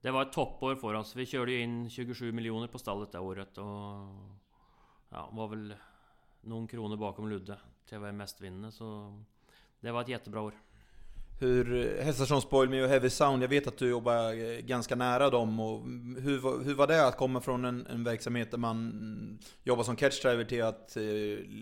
det 0.00 0.10
var 0.10 0.22
ett 0.22 0.32
toppår 0.32 0.74
för 0.74 0.94
oss. 0.94 1.16
Vi 1.16 1.26
körde 1.26 1.52
ju 1.52 1.60
in 1.60 1.90
27 1.90 2.32
miljoner 2.32 2.66
på 2.66 2.78
stallet 2.78 3.12
det 3.12 3.18
året 3.18 3.58
och 3.58 3.64
ja, 5.08 5.28
var 5.32 5.48
väl 5.48 5.74
någon 6.40 6.68
krona 6.68 6.96
bakom 6.96 7.28
Ludde 7.28 7.58
till 7.86 7.96
att 7.96 8.02
vara 8.02 8.12
mest 8.12 8.40
vinnande. 8.40 8.72
Så 8.72 9.18
det 9.80 9.92
var 9.92 10.00
ett 10.00 10.08
jättebra 10.08 10.40
år 10.40 10.54
hur 11.42 11.96
hästar 12.02 12.24
som 12.24 12.40
Spoil 12.40 12.70
Me 12.70 12.82
och 12.82 12.88
Heavy 12.88 13.10
Sound, 13.10 13.42
jag 13.42 13.48
vet 13.48 13.66
att 13.66 13.78
du 13.78 13.88
jobbar 13.88 14.32
eh, 14.32 14.60
ganska 14.60 14.94
nära 14.94 15.30
dem. 15.30 15.60
Och 15.60 15.80
hur, 16.22 16.64
hur 16.64 16.74
var 16.74 16.86
det 16.86 17.06
att 17.06 17.16
komma 17.16 17.40
från 17.40 17.64
en, 17.64 17.86
en 17.86 18.04
verksamhet 18.04 18.50
där 18.50 18.58
man 18.58 19.38
jobbar 19.64 19.82
som 19.82 19.96
catchdriver 19.96 20.44
till 20.44 20.64
att 20.64 20.96
eh, 20.96 21.02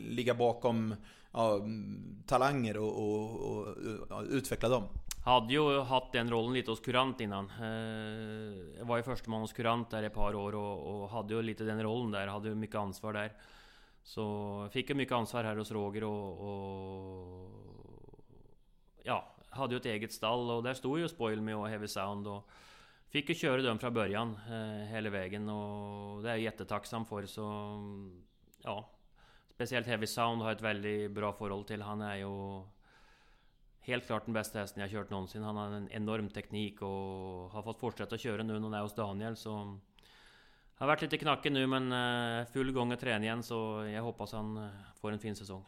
ligga 0.08 0.34
bakom 0.34 0.94
ja, 1.32 1.60
talanger 2.26 2.76
och, 2.76 2.98
och, 2.98 3.40
och, 3.40 3.66
och, 4.10 4.24
utveckla 4.30 4.68
dem? 4.68 4.82
Hade 5.24 5.52
ju 5.52 5.80
haft 5.80 6.12
den 6.12 6.30
rollen 6.30 6.52
lite 6.52 6.70
hos 6.70 6.80
Kurant 6.80 7.20
innan. 7.20 7.50
Eh, 7.60 8.78
jag 8.78 8.84
var 8.84 8.96
ju 8.96 9.02
första 9.02 9.30
man 9.30 9.40
hos 9.40 9.52
Kurant 9.52 9.90
där 9.90 10.02
ett 10.02 10.14
par 10.14 10.34
år 10.34 10.54
och, 10.54 11.02
och 11.02 11.08
hade 11.08 11.34
ju 11.34 11.42
lite 11.42 11.64
den 11.64 11.82
rollen 11.82 12.10
där, 12.10 12.26
hade 12.26 12.48
ju 12.48 12.54
mycket 12.54 12.76
ansvar 12.76 13.12
där. 13.12 13.32
Så 14.02 14.68
fick 14.72 14.90
jag 14.90 14.96
mycket 14.96 15.14
ansvar 15.14 15.44
här 15.44 15.56
hos 15.56 15.70
Roger 15.70 16.04
och, 16.04 16.40
och 16.40 17.50
ja, 19.02 19.36
hade 19.50 19.74
ju 19.74 19.80
ett 19.80 19.86
eget 19.86 20.12
stall 20.12 20.50
och 20.50 20.62
där 20.62 20.74
stod 20.74 20.98
ju 20.98 21.08
Spoil 21.08 21.40
Me 21.40 21.54
och 21.54 21.68
Heavy 21.68 21.88
Sound 21.88 22.26
och 22.26 22.50
Fick 23.08 23.28
ju 23.28 23.34
köra 23.34 23.62
dem 23.62 23.78
från 23.78 23.94
början 23.94 24.38
eh, 24.48 24.86
hela 24.86 25.10
vägen 25.10 25.48
och 25.48 26.22
det 26.22 26.28
är 26.28 26.32
jag 26.32 26.40
jättetacksam 26.40 27.06
för 27.06 27.26
så 27.26 27.42
Ja 28.62 28.88
Speciellt 29.54 29.86
Heavy 29.86 30.06
Sound 30.06 30.42
har 30.42 30.48
jag 30.48 30.56
ett 30.56 30.62
väldigt 30.62 31.10
bra 31.10 31.32
förhållande 31.32 31.68
till. 31.68 31.82
Han 31.82 32.00
är 32.00 32.16
ju 32.16 32.62
Helt 33.80 34.06
klart 34.06 34.24
den 34.24 34.34
bästa 34.34 34.58
hästen 34.58 34.80
jag 34.80 34.90
kört 34.90 35.10
någonsin. 35.10 35.42
Han 35.42 35.56
har 35.56 35.66
en 35.66 35.88
enorm 35.90 36.28
teknik 36.28 36.82
och 36.82 36.88
har 37.50 37.62
fått 37.62 37.78
fortsätta 37.78 38.18
köra 38.18 38.42
nu 38.42 38.52
när 38.52 38.60
han 38.60 38.74
är 38.74 38.80
hos 38.80 38.94
Daniel 38.94 39.36
så 39.36 39.78
Har 40.74 40.86
varit 40.86 41.02
lite 41.02 41.18
knackig 41.18 41.52
nu 41.52 41.66
men 41.66 41.92
eh, 41.92 42.46
full 42.52 42.72
gång 42.72 42.92
att 42.92 43.00
träna 43.00 43.24
igen 43.24 43.42
så 43.42 43.84
jag 43.94 44.02
hoppas 44.02 44.32
han 44.32 44.56
eh, 44.56 44.70
får 45.00 45.12
en 45.12 45.18
fin 45.18 45.36
säsong. 45.36 45.64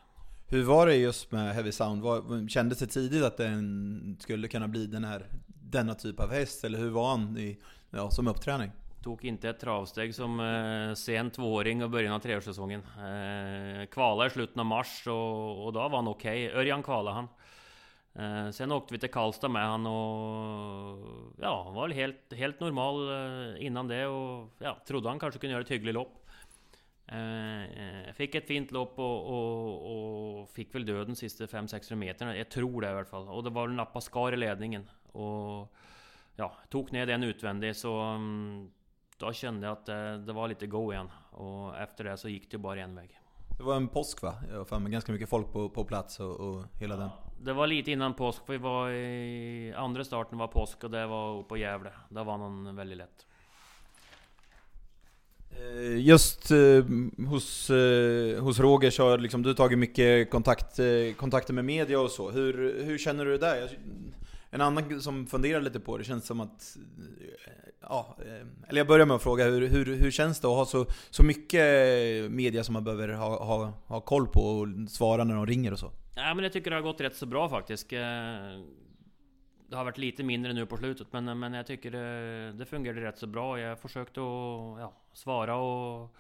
Hur 0.53 0.65
var 0.65 0.87
det 0.87 0.97
just 0.97 1.33
med 1.33 1.55
Heavy 1.55 1.73
Sound? 1.73 2.03
Var, 2.03 2.49
kändes 2.49 2.79
det 2.79 2.87
tidigt 2.87 3.25
att 3.25 3.37
den 3.37 4.17
skulle 4.21 4.49
kunna 4.49 4.69
bli 4.69 4.87
den 4.87 5.05
här, 5.05 5.27
denna 5.47 5.95
typ 5.95 6.21
av 6.21 6.31
häst? 6.31 6.65
Eller 6.65 6.79
hur 6.79 6.91
var 6.91 7.11
han 7.11 7.39
i, 7.39 7.59
ja, 7.91 8.11
som 8.11 8.29
uppträning? 8.29 8.71
Tog 9.03 9.25
inte 9.25 9.49
ett 9.49 9.61
travsteg 9.61 10.15
som 10.15 10.41
eh, 10.41 10.95
sen 10.95 11.31
tvååring 11.31 11.85
och 11.85 11.91
början 11.91 12.13
av 12.13 12.19
treårssäsongen. 12.19 12.81
Eh, 12.81 13.87
kvala 13.87 14.27
i 14.27 14.31
slutet 14.31 14.59
av 14.59 14.67
mars 14.67 15.07
och, 15.07 15.67
och 15.67 15.73
då 15.73 15.81
var 15.81 15.97
han 15.97 16.09
okej. 16.09 16.47
Okay. 16.47 16.61
Örjan 16.61 16.83
kvala 16.83 17.11
han. 17.13 17.29
Eh, 18.15 18.51
sen 18.51 18.73
åkte 18.73 18.95
vi 18.95 19.01
till 19.01 19.11
Karlstad 19.11 19.49
med 19.49 19.67
han 19.67 19.87
och 19.87 21.07
ja, 21.41 21.63
han 21.65 21.75
var 21.75 21.89
väl 21.89 21.97
helt, 21.97 22.33
helt 22.33 22.61
normal 22.61 23.11
eh, 23.11 23.67
innan 23.67 23.89
det 23.89 24.07
och 24.07 24.49
ja, 24.59 24.79
trodde 24.87 25.09
han 25.09 25.19
kanske 25.19 25.41
kunde 25.41 25.53
göra 25.53 25.63
ett 25.63 25.71
hyggligt 25.71 25.95
lopp. 25.95 26.19
Eh, 27.07 27.63
eh 27.63 28.13
fick 28.13 28.35
ett 28.35 28.47
fint 28.47 28.71
lopp 28.71 28.99
och, 28.99 29.27
och, 29.27 30.41
och 30.41 30.49
fick 30.49 30.75
väl 30.75 30.87
döden 30.87 31.17
sista 31.17 31.47
500-600 31.47 31.95
meterna. 31.95 32.37
Jag 32.37 32.51
tror 32.51 32.81
det 32.81 32.87
i 32.87 32.91
alla 32.91 33.05
fall. 33.05 33.29
Och 33.29 33.45
det 33.45 33.51
var 33.51 33.69
Nappa 33.69 34.01
Skar 34.01 34.33
i 34.33 34.37
ledningen. 34.37 34.91
Och 35.13 35.75
ja, 36.37 36.57
tog 36.69 36.93
ner 36.93 37.07
den 37.07 37.23
utvändigt 37.23 37.77
så 37.77 38.03
um, 38.03 38.71
då 39.17 39.33
kände 39.33 39.67
jag 39.67 39.73
att 39.73 39.87
det, 39.87 40.19
det, 40.19 40.33
var 40.33 40.49
lite 40.49 40.67
go 40.67 40.93
igen. 40.93 41.11
Och 41.31 41.79
efter 41.79 42.05
det 42.05 42.17
så 42.17 42.29
gick 42.29 42.51
det 42.51 42.59
bara 42.59 42.81
en 42.81 42.95
väg. 42.95 43.19
Det 43.59 43.63
var 43.63 43.77
en 43.77 43.89
påsk 43.89 44.23
va? 44.23 44.35
Jag 44.51 44.59
har 44.59 44.89
ganska 44.89 45.13
mycket 45.13 45.29
folk 45.29 45.53
på, 45.53 45.69
på 45.69 45.85
plats 45.85 46.21
och, 46.21 46.41
och 46.41 46.65
hela 46.81 46.95
ja, 46.95 47.01
den. 47.01 47.11
Det 47.45 47.53
var 47.53 47.67
lite 47.67 47.91
innan 47.91 48.15
påsk. 48.15 48.43
Vi 48.49 48.59
var 48.59 48.91
i 48.91 49.75
andra 49.77 50.05
starten 50.05 50.39
var 50.39 50.49
påsk 50.49 50.85
och 50.85 50.91
det 50.91 51.07
var 51.07 51.39
uppe 51.39 51.49
på 51.49 51.57
Gävle. 51.57 51.91
Där 52.09 52.25
var 52.25 52.39
någon 52.39 52.77
väldigt 52.77 52.99
lätt. 52.99 53.27
Eh, 55.61 55.99
just 55.99 56.51
eh, 56.51 56.85
hos, 57.29 57.71
eh, 57.71 58.43
hos 58.43 58.61
Roger 58.61 58.91
så 58.91 59.11
har 59.11 59.19
liksom, 59.19 59.43
du 59.43 59.55
tagit 59.55 59.79
mycket 59.79 60.31
kontakt, 60.31 60.79
eh, 60.79 61.13
kontakter 61.17 61.55
med 61.55 61.65
media 61.65 62.01
och 62.01 62.11
så. 62.11 62.31
Hur, 62.31 62.83
hur 62.85 62.99
känner 62.99 63.25
du 63.25 63.31
det 63.31 63.39
där? 63.39 63.79
En 64.51 64.61
annan 64.61 65.01
som 65.01 65.27
funderar 65.27 65.61
lite 65.61 65.81
på 65.81 65.99
det 65.99 66.05
känns 66.05 66.27
som 66.27 66.41
att... 66.41 66.77
Eh, 67.47 67.53
ja, 67.81 68.17
eller 68.69 68.81
jag 68.81 68.87
börjar 68.87 69.07
med 69.07 69.15
att 69.17 69.23
fråga, 69.23 69.45
hur, 69.45 69.69
hur, 69.69 69.97
hur 69.97 70.11
känns 70.11 70.41
det 70.41 70.49
att 70.49 70.57
ha 70.57 70.67
så, 70.67 70.87
så 71.11 71.23
mycket 71.23 71.63
media 72.31 72.65
som 72.65 72.73
man 72.73 72.85
behöver 72.85 73.09
ha, 73.09 73.45
ha, 73.45 73.73
ha 73.87 74.01
koll 74.01 74.27
på 74.27 74.41
och 74.41 74.69
svara 74.91 75.25
när 75.25 75.35
de 75.35 75.47
ringer 75.47 75.73
och 75.73 75.79
så? 75.79 75.91
Ja, 76.15 76.35
men 76.35 76.45
jag 76.45 76.53
tycker 76.53 76.71
det 76.71 76.77
har 76.77 76.83
gått 76.83 77.01
rätt 77.01 77.17
så 77.17 77.27
bra 77.27 77.49
faktiskt. 77.49 77.93
Det 79.73 79.77
har 79.77 79.85
varit 79.85 79.99
lite 79.99 80.23
mindre 80.23 80.53
nu 80.53 80.67
på 80.67 80.77
slutet, 80.77 81.13
men, 81.13 81.39
men 81.39 81.53
jag 81.53 81.67
tycker 81.67 81.91
det, 81.91 82.53
det 82.53 82.67
fungerade 82.67 83.01
rätt 83.01 83.19
så 83.19 83.27
bra. 83.27 83.61
Jag 83.61 83.79
försökte 83.79 84.21
att 84.21 84.81
ja, 84.81 84.93
svara 85.13 85.57
och, 85.57 86.17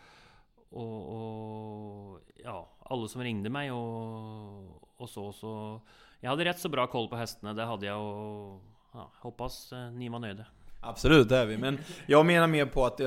och, 0.71 2.13
och, 2.13 2.21
ja, 2.45 2.69
alla 2.79 3.09
som 3.09 3.23
ringde 3.23 3.51
mig 3.51 3.73
och, 3.73 5.01
och 5.01 5.11
så. 5.11 5.33
Så 5.33 5.81
jag 6.21 6.31
hade 6.31 6.45
rätt 6.45 6.59
så 6.59 6.69
bra 6.69 6.87
koll 6.87 7.09
på 7.09 7.17
hästarna, 7.17 7.55
det 7.55 7.65
hade 7.65 7.87
jag 7.87 8.01
och 8.03 8.63
ja, 8.93 9.11
hoppas 9.21 9.73
eh, 9.73 9.91
ni 9.91 10.09
var 10.09 10.19
nöjda. 10.19 10.45
Absolut, 10.85 11.29
det 11.29 11.37
är 11.37 11.47
vi. 11.47 11.59
Men 11.59 11.79
jag 12.07 12.27
menar 12.27 12.47
mer 12.47 12.67
på 12.67 12.87
att 12.87 13.01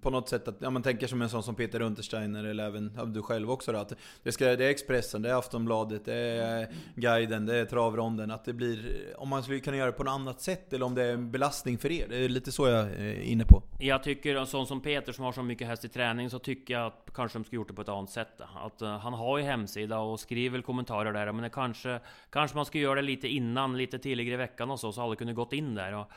på 0.00 0.10
något 0.10 0.28
sätt 0.28 0.48
att 0.48 0.56
ja, 0.60 0.70
man 0.70 0.82
tänker 0.82 1.06
som 1.06 1.22
en 1.22 1.28
sån 1.28 1.42
som 1.42 1.54
Peter 1.54 1.80
Untersteiner 1.80 2.44
eller 2.44 2.66
även 2.66 2.92
ja, 2.96 3.04
du 3.04 3.22
själv 3.22 3.50
också 3.50 3.72
då, 3.72 3.78
att 3.78 3.92
det, 4.22 4.32
ska, 4.32 4.44
det 4.44 4.64
är 4.64 4.70
Expressen, 4.70 5.22
det 5.22 5.30
är 5.30 5.34
Aftonbladet, 5.34 6.04
det 6.04 6.14
är 6.14 6.68
Guiden, 6.94 7.46
det 7.46 7.56
är 7.56 7.64
Travronden. 7.64 8.30
Att 8.30 8.44
det 8.44 8.52
blir, 8.52 8.96
om 9.16 9.28
man 9.28 9.42
skulle 9.42 9.60
kunna 9.60 9.76
göra 9.76 9.90
det 9.90 9.96
på 9.96 10.04
något 10.04 10.12
annat 10.12 10.40
sätt 10.40 10.72
eller 10.72 10.86
om 10.86 10.94
det 10.94 11.02
är 11.02 11.12
en 11.12 11.30
belastning 11.30 11.78
för 11.78 11.92
er. 11.92 12.06
Det 12.08 12.16
är 12.16 12.28
lite 12.28 12.52
så 12.52 12.68
jag 12.68 12.84
eh, 12.84 13.00
är 13.00 13.20
inne 13.20 13.44
på. 13.44 13.62
Jag 13.80 14.02
tycker, 14.02 14.34
en 14.34 14.46
sån 14.46 14.66
som 14.66 14.80
Peter 14.80 15.12
som 15.12 15.24
har 15.24 15.32
så 15.32 15.42
mycket 15.42 15.66
häst 15.66 15.84
i 15.84 15.88
träning, 15.88 16.30
så 16.30 16.38
tycker 16.38 16.74
jag 16.74 16.86
att 16.86 17.10
kanske 17.14 17.38
de 17.38 17.44
skulle 17.44 17.56
gjort 17.56 17.68
det 17.68 17.74
på 17.74 17.82
ett 17.82 17.88
annat 17.88 18.10
sätt. 18.10 18.40
Att 18.64 18.82
uh, 18.82 18.88
han 18.88 19.12
har 19.12 19.38
ju 19.38 19.44
hemsida 19.44 19.98
och 19.98 20.20
skriver 20.20 20.62
kommentarer 20.62 21.12
där, 21.12 21.32
men 21.32 21.42
det 21.42 21.50
kanske, 21.50 22.00
kanske 22.30 22.56
man 22.56 22.64
skulle 22.64 22.84
göra 22.84 22.94
det 22.94 23.06
lite 23.06 23.28
innan, 23.28 23.76
lite 23.76 23.98
tidigare 23.98 24.34
i 24.34 24.36
veckan 24.36 24.70
och 24.70 24.80
så, 24.80 24.92
så 24.92 25.02
alla 25.02 25.16
kunde 25.16 25.32
gått 25.32 25.52
in 25.52 25.74
där. 25.74 25.94
Och, 25.94 26.10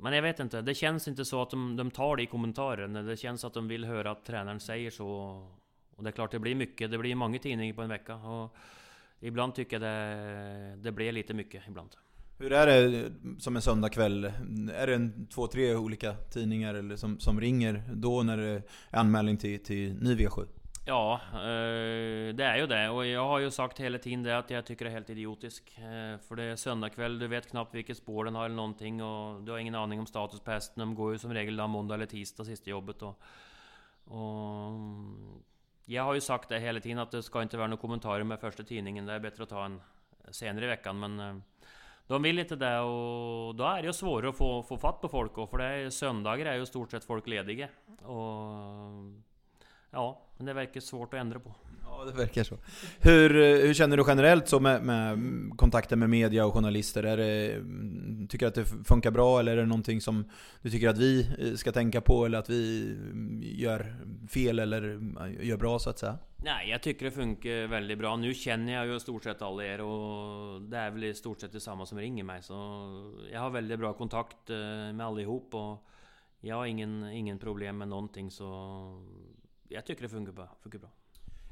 men 0.00 0.12
jag 0.12 0.22
vet 0.22 0.40
inte, 0.40 0.62
det 0.62 0.74
känns 0.74 1.08
inte 1.08 1.24
så 1.24 1.42
att 1.42 1.50
de, 1.50 1.76
de 1.76 1.90
tar 1.90 2.16
det 2.16 2.22
i 2.22 2.26
kommentaren. 2.26 2.92
Det 2.92 3.16
känns 3.16 3.44
att 3.44 3.54
de 3.54 3.68
vill 3.68 3.84
höra 3.84 4.10
att 4.10 4.24
tränaren 4.24 4.60
säger 4.60 4.90
så. 4.90 5.08
Och 5.96 6.04
det 6.04 6.10
är 6.10 6.12
klart, 6.12 6.30
det 6.30 6.38
blir 6.38 6.54
mycket. 6.54 6.90
Det 6.90 6.98
blir 6.98 7.14
många 7.14 7.38
tidningar 7.38 7.74
på 7.74 7.82
en 7.82 7.88
vecka. 7.88 8.14
Och 8.14 8.56
ibland 9.20 9.54
tycker 9.54 9.80
jag 9.80 9.82
det, 9.82 10.76
det 10.82 10.92
blir 10.92 11.12
lite 11.12 11.34
mycket 11.34 11.68
ibland. 11.68 11.90
Hur 12.38 12.52
är 12.52 12.66
det 12.66 13.10
som 13.38 13.56
en 13.56 13.62
söndagkväll? 13.62 14.24
Är 14.74 14.86
det 14.86 14.94
en, 14.94 15.26
två, 15.26 15.46
tre 15.46 15.74
olika 15.74 16.14
tidningar 16.14 16.74
eller 16.74 16.96
som, 16.96 17.20
som 17.20 17.40
ringer 17.40 17.82
då 17.92 18.22
när 18.22 18.36
det 18.36 18.48
är 18.48 18.62
anmälning 18.90 19.36
till, 19.36 19.64
till 19.64 19.94
ny 19.94 20.14
V7? 20.14 20.46
Ja, 20.88 21.20
eh, 21.32 22.34
det 22.34 22.44
är 22.44 22.56
ju 22.56 22.66
det. 22.66 22.88
Och 22.88 23.06
jag 23.06 23.28
har 23.28 23.38
ju 23.38 23.50
sagt 23.50 23.80
hela 23.80 23.98
tiden 23.98 24.22
det 24.22 24.38
att 24.38 24.50
jag 24.50 24.66
tycker 24.66 24.84
det 24.84 24.90
är 24.90 24.92
helt 24.94 25.10
idiotiskt. 25.10 25.78
Eh, 25.78 26.20
för 26.28 26.36
det 26.36 26.42
är 26.42 26.56
söndagkväll, 26.56 27.18
du 27.18 27.26
vet 27.26 27.50
knappt 27.50 27.74
vilket 27.74 27.96
spår 27.96 28.24
den 28.24 28.34
har 28.34 28.44
eller 28.44 28.56
någonting 28.56 29.02
och 29.02 29.42
du 29.42 29.52
har 29.52 29.58
ingen 29.58 29.74
aning 29.74 30.00
om 30.00 30.06
status 30.06 30.40
på 30.40 30.50
hästen. 30.50 30.80
De 30.80 30.94
går 30.94 31.12
ju 31.12 31.18
som 31.18 31.34
regel 31.34 31.66
måndag 31.66 31.94
eller 31.94 32.06
tisdag, 32.06 32.44
sista 32.44 32.70
jobbet. 32.70 33.02
Och, 33.02 33.20
och 34.04 34.72
jag 35.84 36.02
har 36.02 36.14
ju 36.14 36.20
sagt 36.20 36.48
det 36.48 36.58
hela 36.58 36.80
tiden 36.80 36.98
att 36.98 37.10
det 37.10 37.22
ska 37.22 37.42
inte 37.42 37.56
vara 37.56 37.66
några 37.66 37.80
kommentarer 37.80 38.24
med 38.24 38.40
första 38.40 38.62
tidningen. 38.62 39.06
Det 39.06 39.12
är 39.12 39.18
bättre 39.20 39.42
att 39.42 39.48
ta 39.48 39.64
en 39.64 39.80
senare 40.30 40.64
i 40.64 40.68
veckan. 40.68 40.98
Men 40.98 41.20
eh, 41.20 41.36
de 42.06 42.22
vill 42.22 42.38
inte 42.38 42.56
det 42.56 42.78
och 42.78 43.54
då 43.54 43.64
är 43.64 43.82
det 43.82 43.86
ju 43.86 43.92
svårare 43.92 44.28
att 44.28 44.38
få, 44.38 44.62
få 44.62 44.76
fatt 44.76 45.00
på 45.00 45.08
folk. 45.08 45.38
Och 45.38 45.50
för 45.50 45.58
det 45.58 45.64
är, 45.64 45.90
söndagar 45.90 46.46
är 46.46 46.54
ju 46.54 46.62
i 46.62 46.66
stort 46.66 46.90
sett 46.90 47.04
folk 47.04 47.26
lediga. 47.26 47.68
Och 48.02 49.27
Ja, 49.90 50.22
men 50.36 50.46
det 50.46 50.52
verkar 50.52 50.80
svårt 50.80 51.14
att 51.14 51.20
ändra 51.20 51.40
på. 51.40 51.54
Ja, 51.84 52.04
det 52.04 52.12
verkar 52.12 52.44
så. 52.44 52.56
Hur, 53.00 53.30
hur 53.66 53.74
känner 53.74 53.96
du 53.96 54.04
generellt 54.06 54.48
så 54.48 54.60
med, 54.60 54.82
med 54.82 55.18
kontakter 55.56 55.96
med 55.96 56.10
media 56.10 56.46
och 56.46 56.54
journalister? 56.54 57.02
Är 57.02 57.16
det, 57.16 57.62
tycker 58.28 58.46
du 58.46 58.48
att 58.48 58.54
det 58.54 58.84
funkar 58.84 59.10
bra 59.10 59.40
eller 59.40 59.52
är 59.52 59.56
det 59.56 59.66
någonting 59.66 60.00
som 60.00 60.30
du 60.62 60.70
tycker 60.70 60.88
att 60.88 60.98
vi 60.98 61.26
ska 61.56 61.72
tänka 61.72 62.00
på 62.00 62.26
eller 62.26 62.38
att 62.38 62.50
vi 62.50 62.96
gör 63.42 63.94
fel 64.28 64.58
eller 64.58 64.82
gör 65.42 65.56
bra 65.56 65.78
så 65.78 65.90
att 65.90 65.98
säga? 65.98 66.18
Nej, 66.36 66.70
jag 66.70 66.82
tycker 66.82 67.04
det 67.04 67.10
funkar 67.10 67.66
väldigt 67.66 67.98
bra. 67.98 68.16
Nu 68.16 68.34
känner 68.34 68.72
jag 68.72 68.86
ju 68.86 68.96
i 68.96 69.00
stort 69.00 69.24
sett 69.24 69.42
alla 69.42 69.64
er 69.64 69.80
och 69.80 70.62
det 70.62 70.76
är 70.76 70.90
väl 70.90 71.04
i 71.04 71.14
stort 71.14 71.40
sett 71.40 71.52
detsamma 71.52 71.86
som 71.86 71.98
ringer 71.98 72.24
mig. 72.24 72.42
Så 72.42 72.54
jag 73.32 73.40
har 73.40 73.50
väldigt 73.50 73.78
bra 73.78 73.92
kontakt 73.92 74.50
eh, 74.50 74.56
med 74.92 75.00
allihop 75.00 75.54
och 75.54 75.88
jag 76.40 76.56
har 76.56 76.66
ingen, 76.66 77.04
ingen 77.12 77.38
problem 77.38 77.78
med 77.78 77.88
någonting 77.88 78.30
så 78.30 78.46
jag 79.68 79.86
tycker 79.86 80.02
det 80.02 80.08
funkar 80.08 80.32
bra. 80.32 80.48
Funkar 80.62 80.78
bra. 80.78 80.90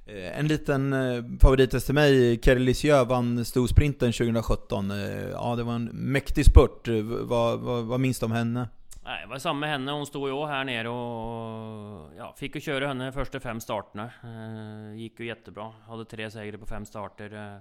Eh, 0.06 0.38
en 0.38 0.48
liten 0.48 0.92
eh, 0.92 1.24
favorithäst 1.40 1.86
till 1.86 1.94
mig, 1.94 2.40
Kerlisjö 2.42 3.04
vann 3.04 3.44
storsprinten 3.44 4.12
2017. 4.12 4.90
Eh, 4.90 4.96
ja, 5.30 5.56
det 5.56 5.62
var 5.62 5.74
en 5.74 5.84
mäktig 5.84 6.44
spurt. 6.44 6.88
Vad, 7.22 7.60
vad, 7.60 7.84
vad 7.84 8.00
minns 8.00 8.18
du 8.18 8.26
om 8.26 8.32
henne? 8.32 8.68
Nej, 9.04 9.22
det 9.22 9.28
var 9.28 9.38
samma 9.38 9.60
med 9.60 9.68
henne. 9.68 9.92
Hon 9.92 10.06
stod 10.06 10.28
ju 10.28 10.46
här 10.46 10.64
nere 10.64 10.88
och 10.88 12.10
ja, 12.16 12.34
fick 12.36 12.54
ju 12.54 12.60
köra 12.60 12.88
henne 12.88 13.12
första 13.12 13.40
fem 13.40 13.60
starterna. 13.60 14.10
gick 14.96 15.20
ju 15.20 15.26
jättebra. 15.26 15.72
Hade 15.86 16.04
tre 16.04 16.30
segrar 16.30 16.58
på 16.58 16.66
fem 16.66 16.86
starter. 16.86 17.60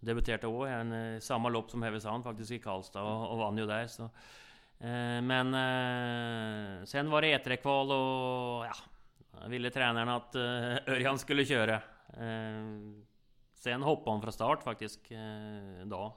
debuterade 0.00 0.46
också 0.46 0.68
i 0.68 1.20
samma 1.20 1.48
lopp 1.48 1.70
som 1.70 1.82
Hevesand 1.82 2.24
faktiskt 2.24 2.50
i 2.50 2.58
Karlstad 2.58 3.02
och, 3.02 3.32
och 3.32 3.38
vann 3.38 3.58
ju 3.58 3.66
där. 3.66 3.86
Så. 3.86 4.10
men 5.22 5.56
sen 6.86 7.10
var 7.10 7.22
det 7.22 7.32
Eterekval 7.32 7.90
och 7.90 8.66
ja, 8.66 8.74
ville 9.48 9.70
tränaren 9.70 10.08
att 10.08 10.36
uh, 10.36 10.92
Örjan 10.94 11.18
skulle 11.18 11.44
köra. 11.44 11.76
Uh, 12.20 13.02
sen 13.54 13.82
hoppade 13.82 14.10
han 14.10 14.22
från 14.22 14.32
start 14.32 14.62
faktiskt, 14.62 15.12
uh, 15.12 15.86
då. 15.86 16.16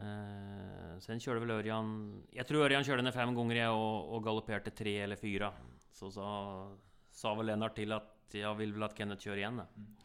Uh, 0.00 0.98
sen 0.98 1.20
körde 1.20 1.40
väl 1.40 1.50
Örjan... 1.50 2.22
Jag 2.30 2.46
tror 2.46 2.64
Örjan 2.64 2.84
körde 2.84 3.02
den 3.02 3.12
fem 3.12 3.34
gånger 3.34 3.70
och, 3.70 4.14
och 4.14 4.24
galopperade 4.24 4.70
tre 4.70 5.00
eller 5.00 5.16
fyra. 5.16 5.52
Så 5.92 6.10
sa, 6.10 6.76
sa 7.12 7.34
väl 7.34 7.46
Lennart 7.46 7.74
till 7.74 7.92
att 7.92 8.14
jag 8.30 8.54
vill 8.54 8.72
väl 8.72 8.82
att 8.82 8.98
Kenneth 8.98 9.22
kör 9.22 9.36
igen. 9.36 9.62
Mm. 9.76 9.96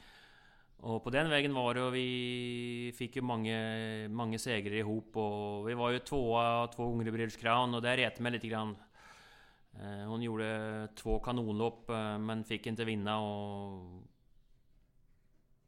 Och 0.81 1.03
på 1.03 1.09
den 1.09 1.29
vägen 1.29 1.53
var 1.53 1.73
det 1.73 1.81
och 1.81 1.95
vi 1.95 2.93
fick 2.97 3.15
ju 3.15 3.21
många, 3.21 3.59
många 4.09 4.39
segrar 4.39 4.75
ihop 4.75 5.17
och 5.17 5.69
vi 5.69 5.73
var 5.73 5.89
ju 5.89 5.99
tvåa 5.99 6.67
två 6.67 6.85
gånger 6.85 7.07
i 7.07 7.11
British 7.11 7.39
Crown 7.39 7.73
och 7.73 7.81
där 7.81 7.97
retade 7.97 8.23
mig 8.23 8.31
lite 8.31 8.47
grann. 8.47 8.75
Eh, 9.73 10.07
hon 10.07 10.21
gjorde 10.21 10.87
två 10.95 11.19
kanonlopp 11.19 11.89
eh, 11.89 12.17
men 12.17 12.43
fick 12.43 12.67
inte 12.67 12.85
vinna 12.85 13.19
och... 13.19 14.01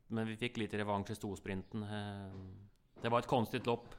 Men 0.08 0.28
vi 0.28 0.38
fick 0.38 0.58
lite 0.58 0.78
revansch 0.78 1.12
i 1.12 1.16
storsprinten. 1.16 1.84
Eh, 1.84 2.36
det 3.02 3.10
var 3.10 3.20
ett 3.20 3.28
konstigt 3.28 3.66
lopp. 3.66 3.96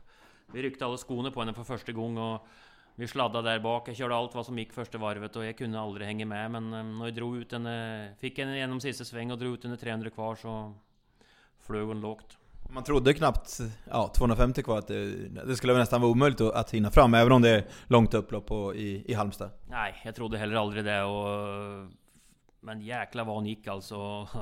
Vi 0.52 0.62
ryckte 0.62 0.84
alla 0.84 0.96
skorna 0.96 1.30
på 1.30 1.40
henne 1.40 1.54
för 1.54 1.64
första 1.64 1.92
gången 1.92 2.18
och 2.18 2.46
vi 2.94 3.08
sladdade 3.08 3.50
där 3.50 3.60
bak. 3.60 3.88
Jag 3.88 3.96
körde 3.96 4.14
allt 4.14 4.34
vad 4.34 4.46
som 4.46 4.58
gick 4.58 4.72
första 4.72 4.98
varvet 4.98 5.36
och 5.36 5.44
jag 5.44 5.58
kunde 5.58 5.80
aldrig 5.80 6.06
hänga 6.06 6.26
med. 6.26 6.50
Men 6.50 6.70
när 6.70 7.04
jag 7.04 7.14
drog 7.14 7.36
ut 7.36 7.52
henne, 7.52 8.14
fick 8.18 8.38
henne 8.38 8.58
genom 8.58 8.80
sista 8.80 9.04
sväng 9.04 9.30
och 9.30 9.38
drog 9.38 9.54
ut 9.54 9.64
henne 9.64 9.76
300 9.76 10.10
kvar 10.10 10.34
så 10.34 10.74
flög 11.58 11.86
hon 11.86 12.00
lågt. 12.00 12.38
Man 12.74 12.84
trodde 12.84 13.14
knappt, 13.14 13.58
ja 13.90 14.12
250 14.16 14.62
kvar, 14.62 14.78
att 14.78 14.86
det, 14.86 15.28
det 15.28 15.56
skulle 15.56 15.74
nästan 15.74 16.00
vara 16.00 16.10
omöjligt 16.10 16.40
att 16.40 16.70
hinna 16.70 16.90
fram, 16.90 17.14
även 17.14 17.32
om 17.32 17.42
det 17.42 17.50
är 17.50 17.64
långt 17.86 18.14
upplopp 18.14 18.46
på, 18.46 18.74
i, 18.74 19.04
i 19.06 19.14
Halmstad. 19.14 19.50
Nej, 19.68 19.94
jag 20.04 20.14
trodde 20.14 20.38
heller 20.38 20.56
aldrig 20.56 20.84
det. 20.84 21.02
Och, 21.02 21.88
men 22.60 22.80
jäklar 22.80 23.24
vad 23.24 23.34
hon 23.34 23.46
gick 23.46 23.66
alltså. 23.66 24.28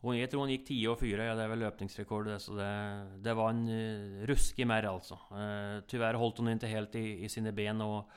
Hon, 0.00 0.18
jag 0.18 0.30
tror 0.30 0.40
hon 0.40 0.50
gick 0.50 0.68
10 0.68 0.88
och 0.88 1.00
4, 1.00 1.24
ja, 1.24 1.34
det 1.34 1.42
är 1.42 1.48
väl 1.48 1.58
löpningsrekord 1.58 2.40
så 2.40 2.52
det, 2.54 3.06
det 3.18 3.34
var 3.34 3.50
en 3.50 3.68
uh, 3.68 4.26
ruskig 4.26 4.66
märr 4.66 4.82
alltså. 4.82 5.14
Uh, 5.14 5.82
tyvärr 5.88 6.14
hållt 6.14 6.38
hon 6.38 6.48
inte 6.48 6.66
helt 6.66 6.94
i, 6.94 7.24
i 7.24 7.28
sina 7.28 7.52
ben 7.52 7.80
och 7.80 8.08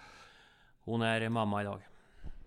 hon 0.79 1.01
är 1.01 1.29
mamma 1.29 1.61
idag. 1.61 1.81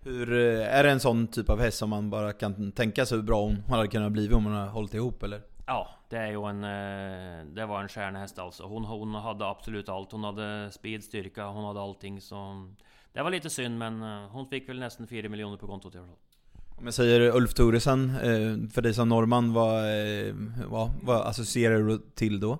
Hur, 0.01 0.33
eh, 0.33 0.77
är 0.77 0.83
det 0.83 0.91
en 0.91 0.99
sån 0.99 1.27
typ 1.27 1.49
av 1.49 1.59
häst 1.59 1.77
som 1.77 1.89
man 1.89 2.09
bara 2.09 2.33
kan 2.33 2.71
tänka 2.71 3.05
sig 3.05 3.17
hur 3.17 3.23
bra 3.23 3.41
hon 3.41 3.63
hade 3.67 3.87
kunnat 3.87 4.11
bli 4.11 4.33
om 4.33 4.45
hon 4.45 4.53
hade 4.53 4.69
hållit 4.69 4.93
ihop 4.93 5.23
eller? 5.23 5.41
Ja, 5.65 5.98
det 6.09 6.17
är 6.17 6.27
ju 6.27 6.45
en... 6.49 6.63
eh, 6.63 7.45
Det 7.55 7.65
var 7.65 7.81
en 7.81 7.87
stjärnhäst 7.89 8.39
alltså. 8.39 8.63
Hon, 8.63 8.85
hon 8.85 9.15
hade 9.15 9.45
absolut 9.47 9.89
allt. 9.89 10.11
Hon 10.11 10.23
hade 10.23 10.71
speed, 10.71 11.03
styrka, 11.03 11.45
hon 11.47 11.65
hade 11.65 11.81
allting. 11.81 12.21
Så 12.21 12.67
det 13.13 13.21
var 13.23 13.31
lite 13.31 13.49
synd, 13.49 13.77
men 13.77 14.03
eh, 14.03 14.29
hon 14.29 14.45
fick 14.45 14.69
väl 14.69 14.79
nästan 14.79 15.07
4 15.07 15.29
miljoner 15.29 15.57
på 15.57 15.67
kontot 15.67 15.95
i 15.95 15.97
alla 15.97 16.07
fall. 16.07 16.15
Om 16.77 16.85
jag 16.85 16.93
säger 16.93 17.35
Ulf 17.35 17.53
Thoresen, 17.53 18.09
eh, 18.09 18.69
för 18.73 18.81
dig 18.81 18.93
som 18.93 19.09
norrman, 19.09 19.53
vad, 19.53 19.83
vad, 20.67 20.91
vad 21.03 21.21
associerar 21.27 21.79
du 21.79 21.97
till 22.15 22.39
då? 22.39 22.57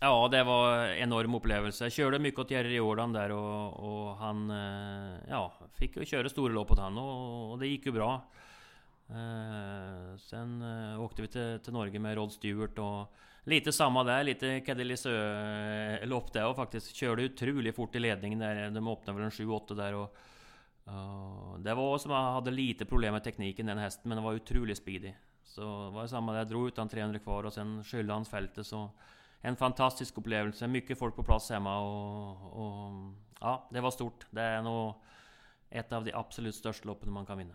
Ja, 0.00 0.28
det 0.28 0.44
var 0.44 0.78
en 0.78 0.96
enorm 0.98 1.34
upplevelse. 1.34 1.84
Jag 1.84 1.92
körde 1.92 2.18
mycket 2.18 2.40
åt 2.40 2.50
Jerry 2.50 2.74
Jordan 2.74 3.12
där 3.12 3.30
och, 3.30 3.72
och 4.08 4.16
han... 4.16 4.48
Ja, 5.28 5.52
fick 5.74 5.96
ju 5.96 6.04
köra 6.04 6.28
stora 6.28 6.52
lopp 6.52 6.70
åt 6.70 6.78
han 6.78 6.98
och, 6.98 7.52
och 7.52 7.58
det 7.58 7.66
gick 7.66 7.86
ju 7.86 7.92
bra. 7.92 8.24
Eh, 9.08 10.16
sen 10.16 10.62
eh, 10.62 11.00
åkte 11.00 11.22
vi 11.22 11.28
till, 11.28 11.58
till 11.64 11.72
Norge 11.72 11.98
med 11.98 12.14
Rod 12.14 12.32
Stewart 12.32 12.78
och 12.78 13.14
lite 13.44 13.72
samma 13.72 14.04
där, 14.04 14.24
lite 14.24 14.60
Cadillac-lopp 14.60 16.26
eh, 16.26 16.32
där 16.32 16.46
och 16.46 16.56
faktiskt 16.56 16.94
körde 16.94 17.24
otroligt 17.24 17.76
fort 17.76 17.94
i 17.94 17.98
ledningen 17.98 18.38
där. 18.38 18.70
De 18.70 18.88
öppnade 18.88 19.18
väl 19.18 19.24
en 19.24 19.30
7-8 19.30 19.74
där 19.74 19.94
och... 19.94 20.16
ja, 20.84 21.56
det 21.58 21.74
var 21.74 21.98
som 21.98 22.10
att 22.10 22.16
jag 22.16 22.32
hade 22.32 22.50
lite 22.50 22.84
problem 22.84 23.12
med 23.12 23.24
tekniken 23.24 23.66
den 23.66 23.78
hästen, 23.78 24.08
men 24.08 24.16
den 24.16 24.24
var 24.24 24.34
otroligt 24.34 24.78
speedy. 24.78 25.12
Så 25.44 25.60
det 25.60 25.90
var 25.90 26.06
samma 26.06 26.32
där, 26.32 26.38
jag 26.38 26.48
drog 26.48 26.66
utan 26.68 26.88
300 26.88 27.18
kvar 27.18 27.44
och 27.44 27.52
sen 27.52 27.84
skyllde 27.84 28.12
han 28.12 28.24
fältet 28.24 28.66
så... 28.66 28.90
En 29.40 29.56
fantastisk 29.56 30.18
upplevelse, 30.18 30.66
mycket 30.66 30.98
folk 30.98 31.16
på 31.16 31.22
plats 31.22 31.50
hemma 31.50 31.78
och, 31.78 32.52
och... 32.52 33.12
Ja, 33.40 33.68
det 33.70 33.80
var 33.80 33.90
stort. 33.90 34.26
Det 34.30 34.42
är 34.42 34.62
nog 34.62 34.94
ett 35.70 35.92
av 35.92 36.04
de 36.04 36.12
absolut 36.12 36.54
största 36.54 36.88
loppen 36.88 37.12
man 37.12 37.26
kan 37.26 37.38
vinna. 37.38 37.54